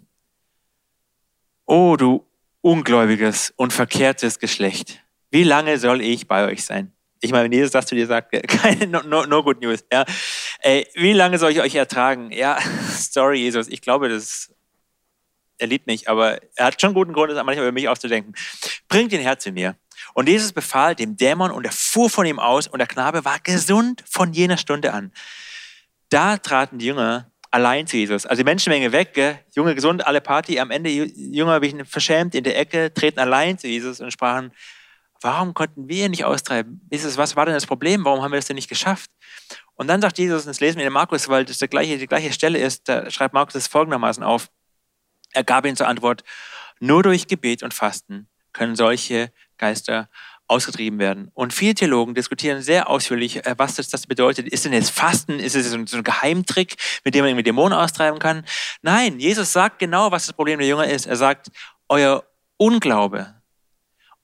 Oh, 1.66 1.96
du 1.96 2.24
ungläubiges 2.62 3.52
und 3.56 3.72
verkehrtes 3.72 4.38
Geschlecht. 4.38 5.00
Wie 5.30 5.44
lange 5.44 5.78
soll 5.78 6.00
ich 6.00 6.26
bei 6.26 6.46
euch 6.46 6.64
sein? 6.64 6.92
Ich 7.20 7.30
meine, 7.30 7.44
wenn 7.44 7.52
Jesus 7.52 7.70
das 7.70 7.86
zu 7.86 7.94
dir 7.94 8.06
sagt, 8.06 8.32
keine, 8.48 8.86
no, 8.86 9.02
no, 9.02 9.26
no 9.26 9.42
good 9.42 9.60
news. 9.60 9.84
Ja. 9.92 10.04
Ey, 10.60 10.86
wie 10.94 11.12
lange 11.12 11.38
soll 11.38 11.52
ich 11.52 11.60
euch 11.60 11.74
ertragen? 11.74 12.32
Ja, 12.32 12.58
sorry, 12.98 13.38
Jesus, 13.38 13.68
ich 13.68 13.82
glaube, 13.82 14.08
das, 14.08 14.52
er 15.58 15.66
liebt 15.66 15.86
mich, 15.86 16.08
aber 16.08 16.40
er 16.56 16.66
hat 16.66 16.80
schon 16.80 16.94
guten 16.94 17.12
Grund, 17.12 17.30
das 17.30 17.44
manchmal 17.44 17.66
über 17.66 17.72
mich 17.72 17.88
auszudenken. 17.88 18.34
Bringt 18.88 19.12
ihn 19.12 19.20
her 19.20 19.38
zu 19.38 19.52
mir. 19.52 19.76
Und 20.14 20.28
Jesus 20.28 20.52
befahl 20.52 20.94
dem 20.94 21.16
Dämon 21.16 21.50
und 21.50 21.64
er 21.64 21.72
fuhr 21.72 22.10
von 22.10 22.26
ihm 22.26 22.38
aus 22.38 22.66
und 22.66 22.78
der 22.78 22.88
Knabe 22.88 23.24
war 23.24 23.38
gesund 23.40 24.02
von 24.08 24.32
jener 24.32 24.56
Stunde 24.56 24.92
an. 24.92 25.12
Da 26.08 26.36
traten 26.38 26.78
die 26.78 26.86
Jünger 26.86 27.31
allein 27.52 27.86
zu 27.86 27.96
Jesus. 27.96 28.26
Also 28.26 28.42
die 28.42 28.44
Menschenmenge 28.44 28.92
weg, 28.92 29.14
gell? 29.14 29.38
Junge 29.54 29.74
gesund, 29.74 30.06
alle 30.06 30.20
Party. 30.20 30.58
Am 30.58 30.70
Ende 30.70 30.90
Jünger 30.90 31.60
ein 31.60 31.84
verschämt 31.84 32.34
in 32.34 32.44
der 32.44 32.58
Ecke, 32.58 32.92
treten 32.92 33.20
allein 33.20 33.58
zu 33.58 33.68
Jesus 33.68 34.00
und 34.00 34.10
sprachen, 34.10 34.52
warum 35.20 35.54
konnten 35.54 35.88
wir 35.88 36.06
ihn 36.06 36.10
nicht 36.10 36.24
austreiben? 36.24 36.80
Jesus, 36.90 37.16
was 37.16 37.36
war 37.36 37.44
denn 37.44 37.54
das 37.54 37.66
Problem? 37.66 38.04
Warum 38.04 38.22
haben 38.22 38.32
wir 38.32 38.38
das 38.38 38.46
denn 38.46 38.56
nicht 38.56 38.68
geschafft? 38.68 39.10
Und 39.74 39.86
dann 39.86 40.00
sagt 40.00 40.18
Jesus, 40.18 40.42
und 40.42 40.48
das 40.48 40.60
lesen 40.60 40.78
wir 40.78 40.86
in 40.86 40.92
Markus, 40.92 41.28
weil 41.28 41.44
das 41.44 41.58
die 41.58 41.68
gleiche, 41.68 41.98
die 41.98 42.06
gleiche 42.06 42.32
Stelle 42.32 42.58
ist, 42.58 42.88
da 42.88 43.10
schreibt 43.10 43.34
Markus 43.34 43.54
das 43.54 43.68
folgendermaßen 43.68 44.22
auf. 44.22 44.50
Er 45.32 45.44
gab 45.44 45.64
ihnen 45.66 45.76
zur 45.76 45.88
Antwort, 45.88 46.24
nur 46.80 47.02
durch 47.02 47.26
Gebet 47.26 47.62
und 47.62 47.74
Fasten 47.74 48.28
können 48.52 48.76
solche 48.76 49.32
Geister 49.56 50.08
ausgetrieben 50.52 50.98
werden. 50.98 51.30
Und 51.34 51.52
viele 51.52 51.74
Theologen 51.74 52.14
diskutieren 52.14 52.62
sehr 52.62 52.88
ausführlich, 52.88 53.44
äh, 53.44 53.54
was 53.56 53.76
das, 53.76 53.88
das 53.88 54.06
bedeutet. 54.06 54.46
Ist 54.46 54.64
denn 54.64 54.72
jetzt 54.72 54.90
Fasten? 54.90 55.38
Ist 55.38 55.56
es 55.56 55.70
so 55.70 55.76
ein 55.76 56.04
Geheimtrick, 56.04 56.76
mit 57.04 57.14
dem 57.14 57.22
man 57.22 57.30
irgendwie 57.30 57.44
Dämonen 57.44 57.76
austreiben 57.76 58.18
kann? 58.18 58.44
Nein, 58.82 59.18
Jesus 59.18 59.52
sagt 59.52 59.78
genau, 59.78 60.10
was 60.10 60.26
das 60.26 60.34
Problem 60.34 60.58
der 60.58 60.68
Jünger 60.68 60.86
ist. 60.86 61.06
Er 61.06 61.16
sagt, 61.16 61.48
euer 61.88 62.24
Unglaube, 62.58 63.34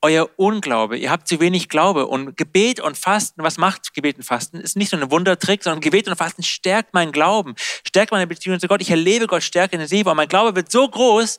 euer 0.00 0.28
Unglaube, 0.36 0.96
ihr 0.96 1.10
habt 1.10 1.26
zu 1.26 1.40
wenig 1.40 1.68
Glaube 1.68 2.06
und 2.06 2.36
Gebet 2.36 2.78
und 2.78 2.96
Fasten, 2.96 3.42
was 3.42 3.58
macht 3.58 3.94
Gebet 3.94 4.16
und 4.16 4.22
Fasten? 4.22 4.58
Ist 4.58 4.76
nicht 4.76 4.92
nur 4.92 5.02
ein 5.02 5.10
Wundertrick, 5.10 5.62
sondern 5.64 5.80
Gebet 5.80 6.06
und 6.06 6.16
Fasten 6.16 6.42
stärkt 6.42 6.94
meinen 6.94 7.10
Glauben, 7.10 7.54
stärkt 7.86 8.12
meine 8.12 8.26
Beziehung 8.26 8.60
zu 8.60 8.68
Gott. 8.68 8.80
Ich 8.80 8.90
erlebe 8.90 9.26
Gott 9.26 9.42
stärker 9.42 9.74
intensiver 9.74 10.12
und 10.12 10.16
mein 10.16 10.28
Glaube 10.28 10.54
wird 10.54 10.70
so 10.70 10.88
groß 10.88 11.38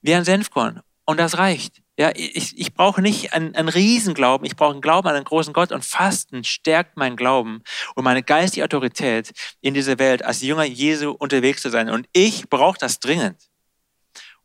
wie 0.00 0.14
ein 0.14 0.24
Senfkorn 0.24 0.80
und 1.04 1.18
das 1.18 1.36
reicht. 1.36 1.82
Ja, 1.98 2.12
ich, 2.14 2.58
ich 2.58 2.74
brauche 2.74 3.00
nicht 3.00 3.32
einen, 3.32 3.54
einen 3.54 3.70
Riesenglauben, 3.70 4.46
ich 4.46 4.54
brauche 4.54 4.72
einen 4.72 4.82
Glauben 4.82 5.08
an 5.08 5.16
einen 5.16 5.24
großen 5.24 5.54
Gott 5.54 5.72
und 5.72 5.84
Fasten 5.84 6.44
stärkt 6.44 6.98
meinen 6.98 7.16
Glauben 7.16 7.62
und 7.94 8.04
meine 8.04 8.22
geistige 8.22 8.64
Autorität 8.64 9.32
in 9.62 9.72
dieser 9.72 9.98
Welt, 9.98 10.22
als 10.22 10.42
Jünger 10.42 10.64
Jesu 10.64 11.12
unterwegs 11.12 11.62
zu 11.62 11.70
sein. 11.70 11.88
Und 11.88 12.06
ich 12.12 12.50
brauche 12.50 12.78
das 12.78 13.00
dringend. 13.00 13.36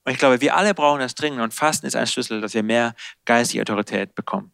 Und 0.06 0.14
ich 0.14 0.18
glaube, 0.18 0.40
wir 0.40 0.56
alle 0.56 0.74
brauchen 0.74 1.00
das 1.00 1.14
dringend 1.14 1.42
und 1.42 1.54
Fasten 1.54 1.86
ist 1.86 1.96
ein 1.96 2.08
Schlüssel, 2.08 2.40
dass 2.40 2.54
wir 2.54 2.64
mehr 2.64 2.96
geistige 3.26 3.62
Autorität 3.62 4.16
bekommen. 4.16 4.52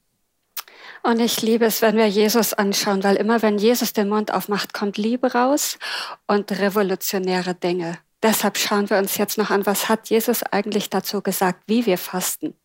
Und 1.04 1.20
ich 1.20 1.42
liebe 1.42 1.66
es, 1.66 1.82
wenn 1.82 1.96
wir 1.96 2.08
Jesus 2.08 2.54
anschauen, 2.54 3.04
weil 3.04 3.16
immer 3.16 3.42
wenn 3.42 3.58
Jesus 3.58 3.94
den 3.94 4.10
Mund 4.10 4.34
aufmacht, 4.34 4.74
kommt 4.74 4.98
Liebe 4.98 5.34
raus 5.34 5.78
und 6.26 6.52
revolutionäre 6.52 7.54
Dinge. 7.54 8.00
Deshalb 8.24 8.58
schauen 8.58 8.90
wir 8.90 8.98
uns 8.98 9.18
jetzt 9.18 9.38
noch 9.38 9.52
an, 9.52 9.66
was 9.66 9.88
hat 9.88 10.10
Jesus 10.10 10.44
eigentlich 10.44 10.90
dazu 10.90 11.22
gesagt, 11.22 11.64
wie 11.68 11.86
wir 11.86 11.98
fasten. 11.98 12.56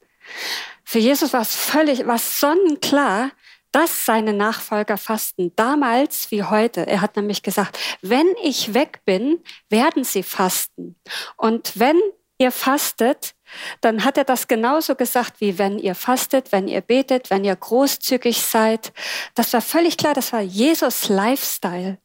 Für 0.85 0.99
Jesus 0.99 1.33
war 1.33 1.43
es 1.43 1.55
völlig, 1.55 2.07
war 2.07 2.19
sonnenklar, 2.19 3.31
dass 3.73 4.05
seine 4.05 4.35
Nachfolger 4.35 4.99
fasten, 4.99 5.53
damals 5.57 6.31
wie 6.31 6.43
heute. 6.43 6.87
Er 6.87 7.01
hat 7.01 7.17
nämlich 7.17 7.43
gesagt, 7.43 7.79
wenn 8.03 8.29
ich 8.43 8.75
weg 8.75 9.01
bin, 9.05 9.43
werden 9.71 10.05
sie 10.05 10.23
fasten. 10.23 10.97
Und 11.37 11.79
wenn 11.79 11.99
ihr 12.39 12.53
fastet, 12.53 13.35
dann 13.81 14.05
hat 14.05 14.19
er 14.19 14.25
das 14.25 14.49
genauso 14.49 14.95
gesagt, 14.95 15.41
wie 15.41 15.59
wenn 15.59 15.79
ihr 15.79 15.95
fastet, 15.95 16.53
wenn 16.53 16.69
ihr 16.69 16.81
betet, 16.81 17.31
wenn 17.31 17.45
ihr 17.45 17.57
großzügig 17.57 18.43
seid. 18.43 18.93
Das 19.35 19.53
war 19.53 19.63
völlig 19.63 19.97
klar, 19.97 20.15
das 20.15 20.33
war 20.33 20.41
Jesus 20.41 21.09
Lifestyle. 21.09 21.99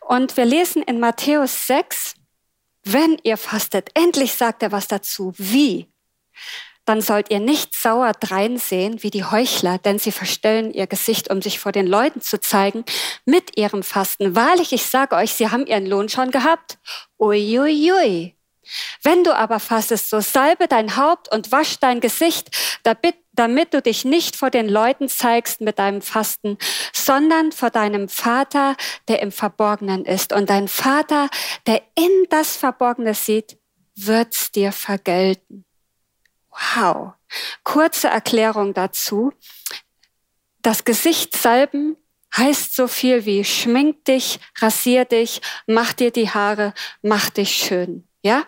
Und 0.00 0.36
wir 0.36 0.44
lesen 0.44 0.82
in 0.82 1.00
Matthäus 1.00 1.66
6, 1.66 2.14
wenn 2.84 3.18
ihr 3.22 3.36
fastet, 3.36 3.90
endlich 3.94 4.32
sagt 4.34 4.62
er 4.62 4.72
was 4.72 4.88
dazu, 4.88 5.34
wie 5.36 5.88
dann 6.88 7.00
sollt 7.00 7.30
ihr 7.30 7.40
nicht 7.40 7.74
sauer 7.74 8.12
dreinsehen 8.12 9.02
wie 9.02 9.10
die 9.10 9.24
Heuchler, 9.24 9.78
denn 9.78 9.98
sie 9.98 10.12
verstellen 10.12 10.72
ihr 10.72 10.86
Gesicht, 10.86 11.30
um 11.30 11.42
sich 11.42 11.58
vor 11.58 11.72
den 11.72 11.86
Leuten 11.86 12.20
zu 12.20 12.40
zeigen, 12.40 12.84
mit 13.24 13.58
ihrem 13.58 13.82
Fasten. 13.82 14.34
Wahrlich, 14.34 14.72
ich 14.72 14.86
sage 14.86 15.16
euch, 15.16 15.34
sie 15.34 15.50
haben 15.50 15.66
ihren 15.66 15.86
Lohn 15.86 16.08
schon 16.08 16.30
gehabt. 16.30 16.78
Uiuiui. 17.18 17.90
Ui, 17.90 17.92
ui. 17.92 18.34
Wenn 19.02 19.24
du 19.24 19.34
aber 19.34 19.60
fastest, 19.60 20.10
so 20.10 20.20
salbe 20.20 20.68
dein 20.68 20.96
Haupt 20.96 21.32
und 21.32 21.52
wasch 21.52 21.78
dein 21.78 22.00
Gesicht, 22.00 22.50
damit 22.82 23.74
du 23.74 23.82
dich 23.82 24.04
nicht 24.04 24.36
vor 24.36 24.50
den 24.50 24.68
Leuten 24.68 25.08
zeigst 25.08 25.60
mit 25.60 25.78
deinem 25.78 26.02
Fasten, 26.02 26.58
sondern 26.92 27.52
vor 27.52 27.70
deinem 27.70 28.08
Vater, 28.08 28.76
der 29.08 29.22
im 29.22 29.32
Verborgenen 29.32 30.04
ist. 30.04 30.32
Und 30.32 30.50
dein 30.50 30.68
Vater, 30.68 31.28
der 31.66 31.82
in 31.94 32.26
das 32.28 32.56
Verborgene 32.56 33.14
sieht, 33.14 33.58
wird's 33.94 34.52
dir 34.52 34.72
vergelten. 34.72 35.64
Wow. 36.74 37.14
Kurze 37.62 38.08
Erklärung 38.08 38.74
dazu. 38.74 39.32
Das 40.62 40.84
Gesicht 40.84 41.36
salben 41.36 41.96
heißt 42.36 42.74
so 42.74 42.88
viel 42.88 43.24
wie 43.24 43.44
schmink 43.44 44.04
dich, 44.04 44.38
rasier 44.60 45.04
dich, 45.04 45.40
mach 45.66 45.92
dir 45.92 46.10
die 46.10 46.28
Haare, 46.28 46.74
mach 47.02 47.30
dich 47.30 47.50
schön. 47.50 48.06
Ja? 48.22 48.44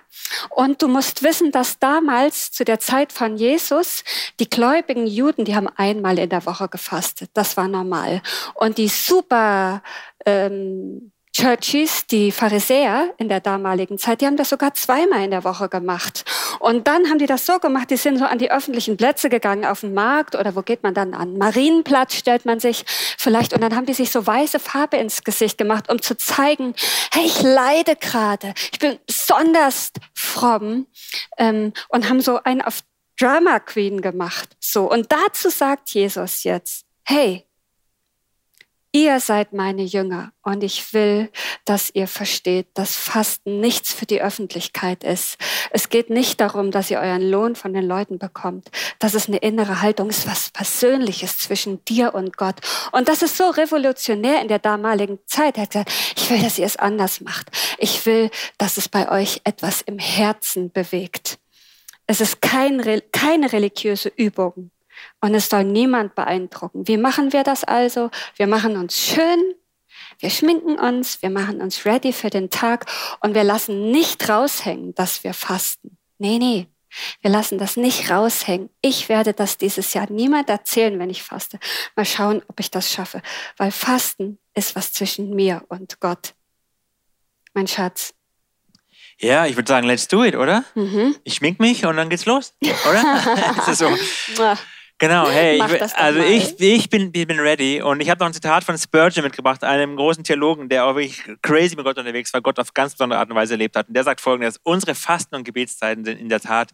Und 0.50 0.82
du 0.82 0.88
musst 0.88 1.22
wissen, 1.22 1.52
dass 1.52 1.78
damals 1.78 2.50
zu 2.52 2.64
der 2.64 2.80
Zeit 2.80 3.12
von 3.12 3.36
Jesus 3.36 4.04
die 4.38 4.50
gläubigen 4.50 5.06
Juden, 5.06 5.44
die 5.44 5.54
haben 5.54 5.68
einmal 5.68 6.18
in 6.18 6.28
der 6.28 6.44
Woche 6.44 6.68
gefastet. 6.68 7.30
Das 7.34 7.56
war 7.56 7.68
normal. 7.68 8.22
Und 8.54 8.78
die 8.78 8.88
super 8.88 9.82
ähm, 10.26 11.12
Churches, 11.32 12.06
die 12.08 12.32
Pharisäer 12.32 13.14
in 13.16 13.28
der 13.28 13.40
damaligen 13.40 13.98
Zeit, 13.98 14.20
die 14.20 14.26
haben 14.26 14.36
das 14.36 14.48
sogar 14.48 14.74
zweimal 14.74 15.22
in 15.22 15.30
der 15.30 15.44
Woche 15.44 15.68
gemacht. 15.68 16.24
Und 16.58 16.88
dann 16.88 17.08
haben 17.08 17.18
die 17.18 17.26
das 17.26 17.46
so 17.46 17.58
gemacht, 17.60 17.90
die 17.90 17.96
sind 17.96 18.18
so 18.18 18.24
an 18.24 18.38
die 18.38 18.50
öffentlichen 18.50 18.96
Plätze 18.96 19.28
gegangen, 19.28 19.64
auf 19.64 19.80
den 19.80 19.94
Markt 19.94 20.34
oder 20.34 20.56
wo 20.56 20.62
geht 20.62 20.82
man 20.82 20.92
dann 20.92 21.14
an? 21.14 21.38
Marienplatz 21.38 22.14
stellt 22.14 22.46
man 22.46 22.58
sich 22.58 22.84
vielleicht 23.16 23.52
und 23.52 23.60
dann 23.60 23.76
haben 23.76 23.86
die 23.86 23.94
sich 23.94 24.10
so 24.10 24.26
weiße 24.26 24.58
Farbe 24.58 24.96
ins 24.96 25.22
Gesicht 25.22 25.56
gemacht, 25.56 25.90
um 25.90 26.02
zu 26.02 26.16
zeigen, 26.16 26.74
hey, 27.12 27.24
ich 27.24 27.42
leide 27.42 27.94
gerade, 27.94 28.52
ich 28.72 28.78
bin 28.80 28.98
besonders 29.06 29.92
fromm 30.14 30.86
ähm, 31.38 31.72
und 31.88 32.08
haben 32.08 32.20
so 32.20 32.42
einen 32.42 32.60
auf 32.60 32.80
Drama 33.20 33.60
Queen 33.60 34.00
gemacht. 34.00 34.56
So 34.58 34.90
und 34.90 35.12
dazu 35.12 35.48
sagt 35.48 35.90
Jesus 35.90 36.42
jetzt, 36.42 36.86
hey, 37.04 37.46
Ihr 38.92 39.20
seid 39.20 39.52
meine 39.52 39.84
Jünger 39.84 40.32
und 40.42 40.64
ich 40.64 40.92
will, 40.92 41.30
dass 41.64 41.90
ihr 41.94 42.08
versteht, 42.08 42.66
dass 42.74 42.96
Fasten 42.96 43.60
nichts 43.60 43.92
für 43.92 44.04
die 44.04 44.20
Öffentlichkeit 44.20 45.04
ist. 45.04 45.38
Es 45.70 45.90
geht 45.90 46.10
nicht 46.10 46.40
darum, 46.40 46.72
dass 46.72 46.90
ihr 46.90 46.98
euren 46.98 47.22
Lohn 47.22 47.54
von 47.54 47.72
den 47.72 47.86
Leuten 47.86 48.18
bekommt. 48.18 48.68
Das 48.98 49.14
ist 49.14 49.28
eine 49.28 49.36
innere 49.36 49.80
Haltung, 49.80 50.10
ist 50.10 50.26
was 50.26 50.50
Persönliches 50.50 51.38
zwischen 51.38 51.84
dir 51.84 52.14
und 52.14 52.36
Gott. 52.36 52.56
Und 52.90 53.08
das 53.08 53.22
ist 53.22 53.36
so 53.36 53.50
revolutionär 53.50 54.42
in 54.42 54.48
der 54.48 54.58
damaligen 54.58 55.20
Zeit. 55.24 55.56
Er 55.56 55.62
hat 55.62 55.70
gesagt, 55.70 55.92
ich 56.16 56.28
will, 56.28 56.42
dass 56.42 56.58
ihr 56.58 56.66
es 56.66 56.76
anders 56.76 57.20
macht. 57.20 57.48
Ich 57.78 58.04
will, 58.06 58.28
dass 58.58 58.76
es 58.76 58.88
bei 58.88 59.08
euch 59.08 59.40
etwas 59.44 59.82
im 59.82 60.00
Herzen 60.00 60.72
bewegt. 60.72 61.38
Es 62.08 62.20
ist 62.20 62.42
kein, 62.42 62.82
keine 63.12 63.52
religiöse 63.52 64.08
Übung. 64.08 64.72
Und 65.20 65.34
es 65.34 65.48
soll 65.48 65.64
niemand 65.64 66.14
beeindrucken. 66.14 66.86
Wie 66.86 66.96
machen 66.96 67.32
wir 67.32 67.42
das 67.42 67.64
also? 67.64 68.10
Wir 68.36 68.46
machen 68.46 68.76
uns 68.76 68.98
schön, 68.98 69.54
wir 70.18 70.30
schminken 70.30 70.78
uns, 70.78 71.22
wir 71.22 71.30
machen 71.30 71.60
uns 71.60 71.86
ready 71.86 72.12
für 72.12 72.30
den 72.30 72.50
Tag 72.50 72.86
und 73.20 73.34
wir 73.34 73.44
lassen 73.44 73.90
nicht 73.90 74.28
raushängen, 74.28 74.94
dass 74.94 75.24
wir 75.24 75.34
fasten. 75.34 75.96
Nee, 76.18 76.38
nee. 76.38 76.66
Wir 77.22 77.30
lassen 77.30 77.58
das 77.58 77.76
nicht 77.76 78.10
raushängen. 78.10 78.68
Ich 78.82 79.08
werde 79.08 79.32
das 79.32 79.56
dieses 79.56 79.94
Jahr 79.94 80.10
niemand 80.10 80.48
erzählen, 80.48 80.98
wenn 80.98 81.08
ich 81.08 81.22
faste. 81.22 81.58
Mal 81.94 82.04
schauen, 82.04 82.42
ob 82.48 82.58
ich 82.58 82.70
das 82.70 82.92
schaffe. 82.92 83.22
Weil 83.56 83.70
Fasten 83.70 84.38
ist 84.54 84.74
was 84.74 84.92
zwischen 84.92 85.34
mir 85.34 85.64
und 85.68 86.00
Gott. 86.00 86.34
Mein 87.54 87.68
Schatz. 87.68 88.12
Ja, 89.18 89.46
ich 89.46 89.56
würde 89.56 89.68
sagen, 89.68 89.86
let's 89.86 90.08
do 90.08 90.24
it, 90.24 90.34
oder? 90.34 90.64
Mhm. 90.74 91.14
Ich 91.24 91.34
schmink 91.34 91.60
mich 91.60 91.84
und 91.84 91.96
dann 91.96 92.08
geht's 92.08 92.26
los, 92.26 92.54
oder? 92.88 93.02
das 93.56 93.68
ist 93.68 93.78
so. 93.78 93.96
Genau, 95.00 95.30
hey, 95.30 95.56
ich, 95.56 95.96
also 95.96 96.20
ich, 96.20 96.60
ich, 96.60 96.90
bin, 96.90 97.08
ich 97.14 97.26
bin 97.26 97.40
ready 97.40 97.80
und 97.80 98.00
ich 98.00 98.10
habe 98.10 98.20
noch 98.20 98.26
ein 98.26 98.34
Zitat 98.34 98.64
von 98.64 98.76
Spurgeon 98.76 99.24
mitgebracht, 99.24 99.64
einem 99.64 99.96
großen 99.96 100.22
Theologen, 100.24 100.68
der 100.68 100.84
auch 100.84 100.94
wirklich 100.94 101.22
crazy 101.40 101.74
mit 101.74 101.86
Gott 101.86 101.96
unterwegs 101.96 102.34
war, 102.34 102.42
Gott 102.42 102.58
auf 102.58 102.74
ganz 102.74 102.92
besondere 102.92 103.18
Art 103.18 103.30
und 103.30 103.34
Weise 103.34 103.54
erlebt 103.54 103.76
hat. 103.76 103.88
Und 103.88 103.94
der 103.94 104.04
sagt 104.04 104.20
folgendes, 104.20 104.60
unsere 104.62 104.94
Fasten- 104.94 105.36
und 105.36 105.44
Gebetszeiten 105.44 106.04
sind 106.04 106.20
in 106.20 106.28
der 106.28 106.40
Tat 106.40 106.72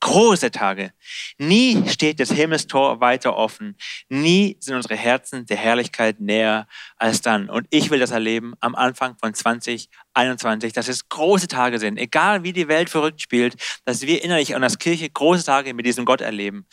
große 0.00 0.50
Tage. 0.50 0.92
Nie 1.38 1.88
steht 1.88 2.20
das 2.20 2.30
Himmelstor 2.30 3.00
weiter 3.00 3.36
offen. 3.36 3.76
Nie 4.08 4.56
sind 4.60 4.76
unsere 4.76 4.96
Herzen 4.96 5.46
der 5.46 5.56
Herrlichkeit 5.56 6.20
näher 6.20 6.66
als 6.96 7.22
dann. 7.22 7.48
Und 7.48 7.66
ich 7.70 7.90
will 7.90 7.98
das 7.98 8.10
erleben 8.10 8.54
am 8.60 8.74
Anfang 8.74 9.16
von 9.18 9.34
2021, 9.34 10.72
dass 10.72 10.88
es 10.88 11.08
große 11.08 11.48
Tage 11.48 11.78
sind, 11.78 11.98
egal 11.98 12.42
wie 12.42 12.52
die 12.52 12.68
Welt 12.68 12.90
verrückt 12.90 13.20
spielt, 13.20 13.56
dass 13.84 14.02
wir 14.02 14.22
innerlich 14.22 14.54
und 14.54 14.62
als 14.62 14.78
Kirche 14.78 15.08
große 15.08 15.44
Tage 15.44 15.74
mit 15.74 15.86
diesem 15.86 16.04
Gott 16.04 16.20
erleben. 16.20 16.66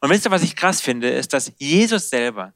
Und 0.00 0.10
wisst 0.10 0.26
ihr, 0.26 0.30
was 0.30 0.42
ich 0.42 0.56
krass 0.56 0.80
finde, 0.80 1.10
ist, 1.10 1.32
dass 1.32 1.52
Jesus 1.58 2.08
selber, 2.08 2.54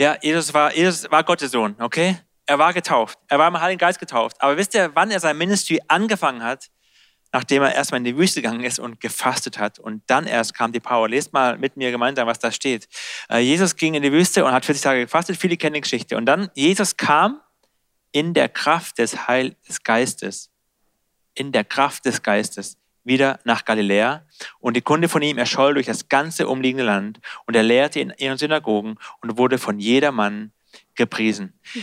ja, 0.00 0.16
Jesus 0.20 0.52
war, 0.52 0.74
Jesus 0.74 1.10
war 1.10 1.22
Gottes 1.22 1.52
Sohn, 1.52 1.76
okay? 1.78 2.18
Er 2.46 2.58
war 2.58 2.72
getauft. 2.74 3.18
Er 3.28 3.38
war 3.38 3.48
im 3.48 3.58
Heiligen 3.58 3.78
Geist 3.78 3.98
getauft. 3.98 4.36
Aber 4.40 4.56
wisst 4.56 4.74
ihr, 4.74 4.90
wann 4.94 5.10
er 5.10 5.20
sein 5.20 5.38
Ministry 5.38 5.80
angefangen 5.88 6.42
hat? 6.42 6.68
Nachdem 7.34 7.62
er 7.62 7.74
erstmal 7.74 7.98
in 7.98 8.04
die 8.04 8.16
Wüste 8.16 8.40
gegangen 8.40 8.62
ist 8.62 8.78
und 8.78 9.00
gefastet 9.00 9.58
hat. 9.58 9.80
Und 9.80 10.04
dann 10.06 10.24
erst 10.24 10.54
kam 10.54 10.70
die 10.70 10.78
Power. 10.78 11.08
Lest 11.08 11.32
mal 11.32 11.58
mit 11.58 11.76
mir 11.76 11.90
gemeinsam, 11.90 12.28
was 12.28 12.38
da 12.38 12.52
steht. 12.52 12.86
Äh, 13.28 13.40
Jesus 13.40 13.74
ging 13.74 13.94
in 13.94 14.04
die 14.04 14.12
Wüste 14.12 14.44
und 14.44 14.52
hat 14.52 14.64
40 14.64 14.82
Tage 14.84 15.00
gefastet. 15.00 15.36
Viele 15.36 15.56
kennen 15.56 15.74
die 15.74 15.80
Geschichte. 15.80 16.16
Und 16.16 16.26
dann, 16.26 16.48
Jesus 16.54 16.96
kam 16.96 17.40
in 18.12 18.34
der 18.34 18.48
Kraft 18.48 18.98
des 18.98 19.26
Heil 19.26 19.56
des 19.68 19.82
Geistes. 19.82 20.52
In 21.34 21.50
der 21.50 21.64
Kraft 21.64 22.06
des 22.06 22.22
Geistes 22.22 22.76
wieder 23.02 23.40
nach 23.42 23.64
Galiläa 23.64 24.24
und 24.60 24.76
die 24.76 24.82
Kunde 24.82 25.08
von 25.08 25.20
ihm 25.20 25.36
erscholl 25.36 25.74
durch 25.74 25.86
das 25.86 26.08
ganze 26.08 26.46
umliegende 26.46 26.84
Land 26.84 27.18
und 27.46 27.56
er 27.56 27.64
lehrte 27.64 27.98
in 27.98 28.12
ihren 28.16 28.38
Synagogen 28.38 28.96
und 29.22 29.36
wurde 29.36 29.58
von 29.58 29.80
jedermann 29.80 30.52
gepriesen. 30.94 31.58
Mhm. 31.74 31.82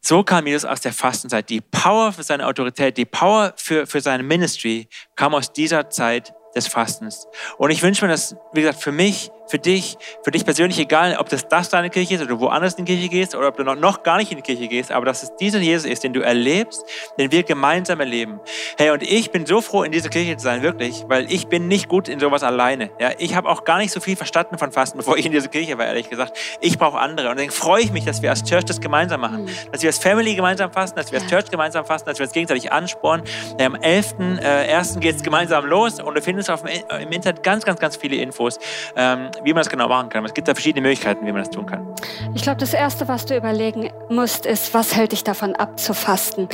So 0.00 0.22
kam 0.22 0.46
Jesus 0.46 0.64
aus 0.64 0.80
der 0.80 0.92
Fastenzeit. 0.92 1.50
Die 1.50 1.60
Power 1.60 2.12
für 2.12 2.22
seine 2.22 2.46
Autorität, 2.46 2.96
die 2.96 3.04
Power 3.04 3.52
für, 3.56 3.86
für 3.86 4.00
seine 4.00 4.22
Ministry 4.22 4.88
kam 5.14 5.34
aus 5.34 5.52
dieser 5.52 5.90
Zeit 5.90 6.32
des 6.54 6.66
Fastens. 6.66 7.26
Und 7.58 7.70
ich 7.70 7.82
wünsche 7.82 8.04
mir 8.04 8.10
das, 8.10 8.34
wie 8.52 8.62
gesagt, 8.62 8.82
für 8.82 8.92
mich 8.92 9.30
für 9.50 9.58
dich, 9.58 9.98
für 10.22 10.30
dich 10.30 10.44
persönlich 10.44 10.78
egal, 10.78 11.16
ob 11.18 11.28
das 11.28 11.48
das 11.48 11.68
deine 11.68 11.90
Kirche 11.90 12.14
ist 12.14 12.20
oder 12.20 12.30
du 12.30 12.40
woanders 12.40 12.74
in 12.74 12.84
die 12.84 12.94
Kirche 12.94 13.08
gehst 13.08 13.34
oder 13.34 13.48
ob 13.48 13.56
du 13.56 13.64
noch, 13.64 13.76
noch 13.76 14.02
gar 14.02 14.18
nicht 14.18 14.30
in 14.30 14.36
die 14.36 14.42
Kirche 14.42 14.68
gehst, 14.68 14.92
aber 14.92 15.06
dass 15.06 15.22
es 15.22 15.34
dieser 15.36 15.58
Jesus 15.58 15.86
ist, 15.86 16.04
den 16.04 16.12
du 16.12 16.20
erlebst, 16.20 16.84
den 17.18 17.32
wir 17.32 17.42
gemeinsam 17.42 18.00
erleben. 18.00 18.40
Hey, 18.78 18.90
und 18.90 19.02
ich 19.02 19.30
bin 19.30 19.46
so 19.46 19.60
froh, 19.60 19.82
in 19.82 19.92
dieser 19.92 20.08
Kirche 20.08 20.36
zu 20.36 20.44
sein, 20.44 20.62
wirklich, 20.62 21.04
weil 21.08 21.30
ich 21.30 21.48
bin 21.48 21.68
nicht 21.68 21.88
gut 21.88 22.08
in 22.08 22.20
sowas 22.20 22.42
alleine. 22.42 22.90
Ja, 23.00 23.10
ich 23.18 23.34
habe 23.34 23.48
auch 23.48 23.64
gar 23.64 23.78
nicht 23.78 23.92
so 23.92 24.00
viel 24.00 24.16
verstanden 24.16 24.58
von 24.58 24.72
Fasten, 24.72 24.98
bevor 25.00 25.16
ich 25.16 25.26
in 25.26 25.32
dieser 25.32 25.48
Kirche 25.48 25.76
war, 25.78 25.86
ehrlich 25.86 26.08
gesagt. 26.08 26.36
Ich 26.60 26.78
brauche 26.78 26.98
andere. 26.98 27.30
Und 27.30 27.36
deswegen 27.36 27.52
freue 27.52 27.82
ich 27.82 27.92
mich, 27.92 28.04
dass 28.04 28.22
wir 28.22 28.30
als 28.30 28.44
Church 28.44 28.64
das 28.64 28.80
gemeinsam 28.80 29.20
machen. 29.20 29.44
Mhm. 29.44 29.50
Dass 29.72 29.82
wir 29.82 29.88
als 29.88 29.98
Family 29.98 30.34
gemeinsam 30.34 30.72
fasten, 30.72 30.96
dass 30.96 31.10
wir 31.10 31.20
als 31.20 31.28
Church 31.28 31.50
gemeinsam 31.50 31.84
fasten, 31.84 32.08
dass 32.08 32.18
wir 32.18 32.26
uns 32.26 32.32
gegenseitig 32.32 32.70
anspornen. 32.72 33.26
Ja, 33.58 33.66
am 33.66 33.74
11.01. 33.74 34.96
Äh, 34.96 35.00
geht 35.00 35.16
es 35.16 35.22
gemeinsam 35.22 35.66
los 35.66 36.00
und 36.00 36.14
du 36.14 36.22
findest 36.22 36.50
auf 36.50 36.62
dem, 36.62 36.70
im 37.00 37.12
Internet 37.12 37.42
ganz, 37.42 37.64
ganz, 37.64 37.80
ganz 37.80 37.96
viele 37.96 38.16
Infos. 38.16 38.58
Ähm, 38.96 39.30
wie 39.44 39.52
man 39.52 39.62
das 39.62 39.70
genau 39.70 39.88
machen 39.88 40.08
kann. 40.08 40.24
Es 40.24 40.34
gibt 40.34 40.48
da 40.48 40.54
verschiedene 40.54 40.82
Möglichkeiten, 40.82 41.26
wie 41.26 41.32
man 41.32 41.42
das 41.42 41.50
tun 41.50 41.66
kann. 41.66 41.86
Ich 42.34 42.42
glaube, 42.42 42.58
das 42.58 42.74
Erste, 42.74 43.08
was 43.08 43.26
du 43.26 43.36
überlegen 43.36 43.90
musst, 44.08 44.46
ist, 44.46 44.72
was 44.74 44.94
hält 44.94 45.12
dich 45.12 45.24
davon 45.24 45.54
ab 45.56 45.78
zu 45.78 45.94
fasten? 45.94 46.48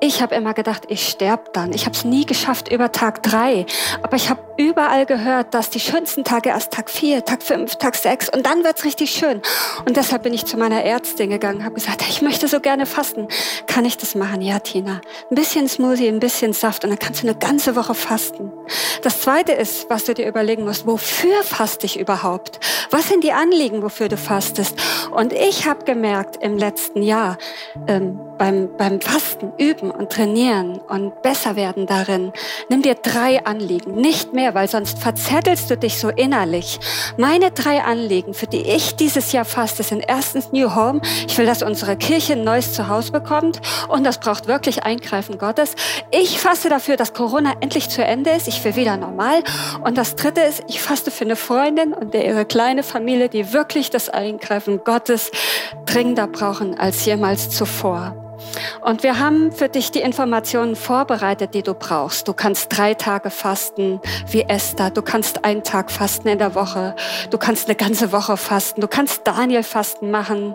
Ich 0.00 0.22
habe 0.22 0.34
immer 0.34 0.54
gedacht, 0.54 0.84
ich 0.88 1.08
sterbe 1.08 1.44
dann. 1.52 1.72
Ich 1.72 1.84
habe 1.86 1.96
es 1.96 2.04
nie 2.04 2.26
geschafft 2.26 2.70
über 2.70 2.92
Tag 2.92 3.22
drei. 3.22 3.66
Aber 4.02 4.16
ich 4.16 4.28
habe 4.30 4.40
überall 4.56 5.06
gehört, 5.06 5.54
dass 5.54 5.70
die 5.70 5.80
schönsten 5.80 6.24
Tage 6.24 6.50
erst 6.50 6.72
Tag 6.72 6.90
vier, 6.90 7.24
Tag 7.24 7.42
fünf, 7.42 7.76
Tag 7.76 7.94
sechs 7.94 8.28
und 8.28 8.44
dann 8.46 8.64
wird 8.64 8.78
es 8.78 8.84
richtig 8.84 9.10
schön. 9.10 9.40
Und 9.86 9.96
deshalb 9.96 10.22
bin 10.22 10.34
ich 10.34 10.46
zu 10.46 10.56
meiner 10.56 10.82
Ärztin 10.84 11.30
gegangen, 11.30 11.64
habe 11.64 11.74
gesagt, 11.74 12.02
ich 12.08 12.22
möchte 12.22 12.48
so 12.48 12.60
gerne 12.60 12.86
fasten. 12.86 13.28
Kann 13.66 13.84
ich 13.84 13.96
das 13.96 14.14
machen? 14.14 14.42
Ja, 14.42 14.58
Tina. 14.58 15.00
Ein 15.30 15.34
bisschen 15.34 15.68
Smoothie, 15.68 16.08
ein 16.08 16.20
bisschen 16.20 16.52
Saft 16.52 16.84
und 16.84 16.90
dann 16.90 16.98
kannst 16.98 17.22
du 17.22 17.28
eine 17.28 17.36
ganze 17.36 17.76
Woche 17.76 17.94
fasten. 17.94 18.50
Das 19.02 19.20
Zweite 19.20 19.52
ist, 19.52 19.88
was 19.90 20.04
du 20.04 20.14
dir 20.14 20.26
überlegen 20.26 20.64
musst, 20.64 20.86
wofür 20.86 21.42
faste 21.42 21.86
ich 21.86 21.98
überhaupt? 21.98 22.31
Was 22.90 23.08
sind 23.08 23.24
die 23.24 23.32
Anliegen, 23.32 23.82
wofür 23.82 24.08
du 24.08 24.16
fastest? 24.16 24.78
Und 25.10 25.32
ich 25.32 25.66
habe 25.66 25.84
gemerkt 25.84 26.42
im 26.42 26.56
letzten 26.58 27.02
Jahr, 27.02 27.38
ähm, 27.86 28.18
beim, 28.42 28.76
beim 28.76 29.00
Fasten 29.00 29.52
üben 29.56 29.92
und 29.92 30.10
trainieren 30.10 30.80
und 30.88 31.22
besser 31.22 31.54
werden 31.54 31.86
darin, 31.86 32.32
nimm 32.68 32.82
dir 32.82 32.96
drei 32.96 33.46
Anliegen, 33.46 33.94
nicht 33.94 34.32
mehr, 34.32 34.52
weil 34.52 34.66
sonst 34.66 34.98
verzettelst 34.98 35.70
du 35.70 35.76
dich 35.76 36.00
so 36.00 36.08
innerlich. 36.08 36.80
Meine 37.16 37.52
drei 37.52 37.84
Anliegen, 37.84 38.34
für 38.34 38.48
die 38.48 38.62
ich 38.62 38.96
dieses 38.96 39.30
Jahr 39.30 39.44
faste, 39.44 39.84
sind 39.84 40.04
erstens 40.08 40.50
New 40.50 40.74
Home. 40.74 41.00
Ich 41.28 41.38
will, 41.38 41.46
dass 41.46 41.62
unsere 41.62 41.96
Kirche 41.96 42.32
ein 42.32 42.42
neues 42.42 42.72
Zuhause 42.72 43.12
bekommt 43.12 43.60
und 43.86 44.02
das 44.02 44.18
braucht 44.18 44.48
wirklich 44.48 44.82
Eingreifen 44.82 45.38
Gottes. 45.38 45.76
Ich 46.10 46.40
faste 46.40 46.68
dafür, 46.68 46.96
dass 46.96 47.14
Corona 47.14 47.52
endlich 47.60 47.90
zu 47.90 48.02
Ende 48.02 48.30
ist. 48.30 48.48
Ich 48.48 48.64
will 48.64 48.74
wieder 48.74 48.96
normal. 48.96 49.44
Und 49.84 49.96
das 49.96 50.16
dritte 50.16 50.40
ist, 50.40 50.64
ich 50.66 50.82
faste 50.82 51.12
für 51.12 51.24
eine 51.24 51.36
Freundin 51.36 51.92
und 51.92 52.12
ihre 52.12 52.44
kleine 52.44 52.82
Familie, 52.82 53.28
die 53.28 53.52
wirklich 53.52 53.90
das 53.90 54.08
Eingreifen 54.08 54.82
Gottes 54.82 55.30
dringender 55.86 56.26
brauchen 56.26 56.76
als 56.76 57.04
jemals 57.04 57.48
zuvor. 57.48 58.31
Und 58.80 59.02
wir 59.02 59.18
haben 59.18 59.52
für 59.52 59.68
dich 59.68 59.90
die 59.90 60.00
Informationen 60.00 60.76
vorbereitet, 60.76 61.54
die 61.54 61.62
du 61.62 61.74
brauchst. 61.74 62.26
Du 62.28 62.32
kannst 62.32 62.76
drei 62.76 62.94
Tage 62.94 63.30
fasten 63.30 64.00
wie 64.30 64.42
Esther. 64.42 64.90
Du 64.90 65.02
kannst 65.02 65.44
einen 65.44 65.62
Tag 65.62 65.90
fasten 65.90 66.28
in 66.28 66.38
der 66.38 66.54
Woche. 66.54 66.96
Du 67.30 67.38
kannst 67.38 67.68
eine 67.68 67.76
ganze 67.76 68.12
Woche 68.12 68.36
fasten. 68.36 68.80
Du 68.80 68.88
kannst 68.88 69.22
Daniel 69.24 69.62
fasten 69.62 70.10
machen. 70.10 70.54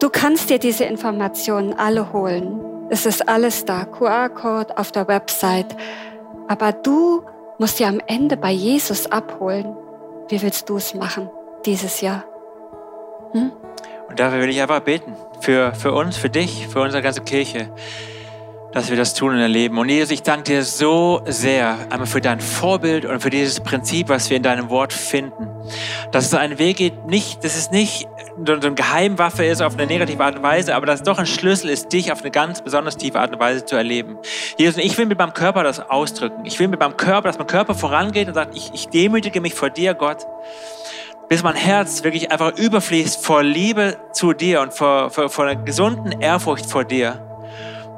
Du 0.00 0.10
kannst 0.10 0.50
dir 0.50 0.58
diese 0.58 0.84
Informationen 0.84 1.74
alle 1.74 2.12
holen. 2.12 2.60
Es 2.90 3.06
ist 3.06 3.28
alles 3.28 3.64
da. 3.64 3.84
QR-Code 3.84 4.78
auf 4.78 4.92
der 4.92 5.08
Website. 5.08 5.76
Aber 6.46 6.72
du 6.72 7.22
musst 7.58 7.78
dir 7.78 7.88
am 7.88 8.00
Ende 8.06 8.36
bei 8.36 8.52
Jesus 8.52 9.10
abholen. 9.10 9.76
Wie 10.28 10.40
willst 10.42 10.68
du 10.68 10.76
es 10.76 10.94
machen 10.94 11.30
dieses 11.64 12.00
Jahr? 12.00 12.24
Hm? 13.32 13.52
Und 14.08 14.18
dafür 14.18 14.40
will 14.40 14.48
ich 14.48 14.60
einfach 14.60 14.80
beten. 14.80 15.14
Für, 15.40 15.72
für 15.74 15.92
uns, 15.92 16.16
für 16.16 16.30
dich, 16.30 16.66
für 16.66 16.80
unsere 16.80 17.02
ganze 17.02 17.20
Kirche, 17.20 17.70
dass 18.72 18.90
wir 18.90 18.96
das 18.96 19.14
tun 19.14 19.34
und 19.34 19.40
erleben. 19.40 19.78
Und 19.78 19.88
Jesus, 19.88 20.10
ich 20.10 20.22
danke 20.22 20.44
dir 20.44 20.64
so 20.64 21.22
sehr 21.26 21.76
einmal 21.90 22.06
für 22.06 22.20
dein 22.20 22.40
Vorbild 22.40 23.04
und 23.04 23.20
für 23.20 23.30
dieses 23.30 23.60
Prinzip, 23.60 24.08
was 24.08 24.28
wir 24.28 24.36
in 24.36 24.42
deinem 24.42 24.68
Wort 24.68 24.92
finden. 24.92 25.48
Dass 26.10 26.26
es 26.26 26.34
einen 26.34 26.58
Weg 26.58 26.78
geht, 26.78 27.06
nicht, 27.06 27.44
dass 27.44 27.56
es 27.56 27.70
nicht 27.70 28.08
so 28.44 28.52
eine 28.52 28.74
Geheimwaffe 28.74 29.44
ist 29.44 29.62
auf 29.62 29.74
eine 29.74 29.86
negative 29.86 30.22
Art 30.22 30.36
und 30.36 30.42
Weise, 30.42 30.74
aber 30.74 30.86
dass 30.86 31.00
es 31.00 31.04
doch 31.04 31.18
ein 31.18 31.26
Schlüssel 31.26 31.70
ist, 31.70 31.92
dich 31.92 32.12
auf 32.12 32.20
eine 32.20 32.30
ganz 32.30 32.62
besonders 32.62 32.96
tiefe 32.96 33.18
Art 33.18 33.32
und 33.32 33.40
Weise 33.40 33.64
zu 33.64 33.76
erleben. 33.76 34.18
Jesus, 34.58 34.76
ich 34.76 34.96
will 34.98 35.06
mit 35.06 35.18
meinem 35.18 35.34
Körper 35.34 35.62
das 35.62 35.80
ausdrücken. 35.80 36.44
Ich 36.44 36.58
will 36.58 36.68
mit 36.68 36.80
meinem 36.80 36.96
Körper, 36.96 37.28
dass 37.28 37.38
mein 37.38 37.46
Körper 37.46 37.74
vorangeht 37.74 38.28
und 38.28 38.34
sagt, 38.34 38.56
ich, 38.56 38.70
ich 38.74 38.88
demütige 38.88 39.40
mich 39.40 39.54
vor 39.54 39.70
dir, 39.70 39.94
Gott 39.94 40.26
bis 41.28 41.42
mein 41.42 41.56
Herz 41.56 42.02
wirklich 42.04 42.30
einfach 42.32 42.56
überfließt 42.56 43.24
vor 43.24 43.42
Liebe 43.42 43.96
zu 44.12 44.32
dir 44.32 44.60
und 44.60 44.72
vor, 44.72 45.10
vor, 45.10 45.28
vor 45.28 45.44
einer 45.46 45.62
gesunden 45.62 46.20
Ehrfurcht 46.20 46.66
vor 46.66 46.84
dir 46.84 47.27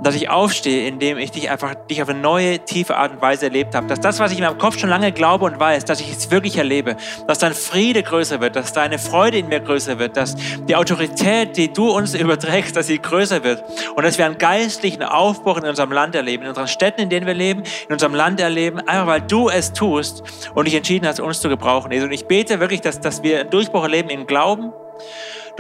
dass 0.03 0.15
ich 0.15 0.31
aufstehe, 0.31 0.89
indem 0.89 1.19
ich 1.19 1.31
dich 1.31 1.51
einfach 1.51 1.75
dich 1.75 2.03
auf 2.03 2.09
eine 2.09 2.19
neue, 2.19 2.59
tiefe 2.61 2.97
Art 2.97 3.13
und 3.13 3.21
Weise 3.21 3.47
erlebt 3.47 3.75
habe. 3.75 3.87
Dass 3.87 4.01
das, 4.01 4.19
was 4.19 4.33
ich 4.33 4.39
in 4.39 4.45
meinem 4.45 4.59
Kopf 4.59 4.79
schon 4.79 4.89
lange 4.89 5.13
glaube 5.13 5.45
und 5.45 5.59
weiß, 5.59 5.85
dass 5.85 6.01
ich 6.01 6.11
es 6.11 6.31
wirklich 6.31 6.57
erlebe. 6.57 6.97
Dass 7.27 7.39
dein 7.39 7.55
Friede 7.55 8.03
größer 8.03 8.41
wird, 8.41 8.57
dass 8.57 8.73
deine 8.73 8.99
Freude 8.99 9.39
in 9.39 9.49
mir 9.49 9.61
größer 9.61 9.99
wird, 9.99 10.17
dass 10.17 10.37
die 10.69 10.77
Autorität, 10.77 11.57
die 11.57 11.73
du 11.73 11.91
uns 11.91 12.15
überträgst, 12.21 12.77
dass 12.77 12.87
sie 12.87 12.99
größer 12.99 13.45
wird. 13.45 13.63
Und 13.95 14.05
dass 14.05 14.19
wir 14.19 14.27
einen 14.27 14.39
geistlichen 14.39 15.03
Aufbruch 15.03 15.59
in 15.59 15.65
unserem 15.65 15.93
Land 15.93 16.15
erleben, 16.15 16.45
in 16.45 16.49
unseren 16.49 16.69
Städten, 16.69 17.03
in 17.03 17.11
denen 17.11 17.27
wir 17.27 17.35
leben, 17.35 17.63
in 17.87 17.93
unserem 17.93 18.15
Land 18.15 18.41
erleben, 18.41 18.81
einfach 18.81 19.07
weil 19.07 19.21
du 19.21 19.49
es 19.49 19.73
tust 19.73 20.23
und 20.55 20.67
dich 20.67 20.75
entschieden 20.75 21.07
hast, 21.07 21.21
uns 21.21 21.41
zu 21.41 21.49
gebrauchen. 21.49 21.93
Und 21.93 22.13
ich 22.13 22.27
bete 22.27 22.61
wirklich, 22.61 22.81
dass, 22.81 23.01
dass 23.01 23.23
wir 23.23 23.41
einen 23.41 23.51
Durchbruch 23.51 23.83
erleben 23.83 24.09
im 24.09 24.27
Glauben 24.27 24.73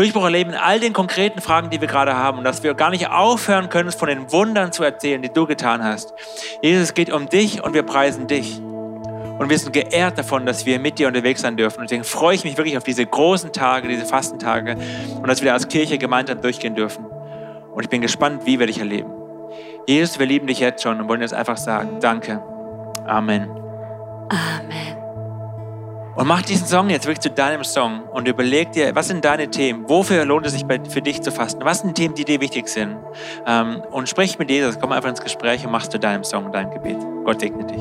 Durchbruch 0.01 0.25
erleben 0.25 0.53
in 0.53 0.57
all 0.57 0.81
den 0.81 0.95
konkreten 0.95 1.43
Fragen, 1.43 1.69
die 1.69 1.79
wir 1.83 1.87
gerade 1.87 2.17
haben 2.17 2.39
und 2.39 2.45
dass 2.45 2.63
wir 2.63 2.73
gar 2.73 2.89
nicht 2.89 3.11
aufhören 3.11 3.69
können, 3.69 3.93
von 3.93 4.09
den 4.09 4.33
Wundern 4.33 4.73
zu 4.73 4.83
erzählen, 4.83 5.21
die 5.21 5.29
du 5.29 5.47
getan 5.47 5.85
hast. 5.85 6.15
Jesus, 6.63 6.85
es 6.85 6.95
geht 6.95 7.13
um 7.13 7.29
dich 7.29 7.63
und 7.63 7.75
wir 7.75 7.83
preisen 7.83 8.27
dich. 8.27 8.59
Und 8.61 9.51
wir 9.51 9.59
sind 9.59 9.75
geehrt 9.75 10.17
davon, 10.17 10.47
dass 10.47 10.65
wir 10.65 10.79
mit 10.79 10.99
dir 10.99 11.07
unterwegs 11.07 11.43
sein 11.43 11.59
dürfen. 11.59 11.81
Und 11.81 11.91
deswegen 11.91 12.05
freue 12.05 12.35
ich 12.35 12.45
mich 12.45 12.57
wirklich 12.57 12.79
auf 12.79 12.83
diese 12.83 13.05
großen 13.05 13.53
Tage, 13.53 13.89
diese 13.89 14.07
Fastentage 14.07 14.79
und 15.17 15.29
dass 15.29 15.43
wir 15.43 15.53
als 15.53 15.69
Kirche 15.69 15.99
gemeinsam 15.99 16.41
durchgehen 16.41 16.75
dürfen. 16.75 17.05
Und 17.05 17.83
ich 17.83 17.91
bin 17.91 18.01
gespannt, 18.01 18.47
wie 18.47 18.59
wir 18.59 18.69
dich 18.69 18.79
erleben. 18.79 19.11
Jesus, 19.87 20.19
wir 20.19 20.25
lieben 20.25 20.47
dich 20.47 20.61
jetzt 20.61 20.83
schon 20.83 20.99
und 20.99 21.11
wollen 21.11 21.21
jetzt 21.21 21.35
einfach 21.35 21.59
sagen, 21.59 21.99
danke. 22.01 22.43
Amen. 23.07 23.51
Amen. 24.31 24.69
Und 26.20 26.26
mach 26.26 26.42
diesen 26.42 26.66
Song 26.66 26.90
jetzt 26.90 27.06
wirklich 27.06 27.20
zu 27.20 27.30
deinem 27.30 27.64
Song 27.64 28.02
und 28.12 28.28
überleg 28.28 28.72
dir, 28.72 28.94
was 28.94 29.09
sind 29.09 29.24
deine 29.24 29.50
Themen? 29.50 29.88
Wofür 29.88 30.26
lohnt 30.26 30.44
es 30.44 30.52
sich 30.52 30.66
für 30.90 31.00
dich 31.00 31.22
zu 31.22 31.33
fasten? 31.33 31.64
Was 31.64 31.78
sind 31.78 31.94
Themen, 31.94 32.14
die 32.14 32.26
dir 32.26 32.42
wichtig 32.42 32.68
sind? 32.68 32.98
Ähm, 33.46 33.80
und 33.90 34.06
sprich 34.06 34.38
mit 34.38 34.50
Jesus, 34.50 34.78
komm 34.78 34.92
einfach 34.92 35.09
ins 35.09 35.22
Gespräch 35.22 35.64
und 35.64 35.72
machst 35.72 35.92
zu 35.92 35.98
deinem 35.98 36.22
Song, 36.22 36.52
dein 36.52 36.70
Gebet. 36.72 36.98
Gott 37.24 37.40
segne 37.40 37.64
dich. 37.64 37.80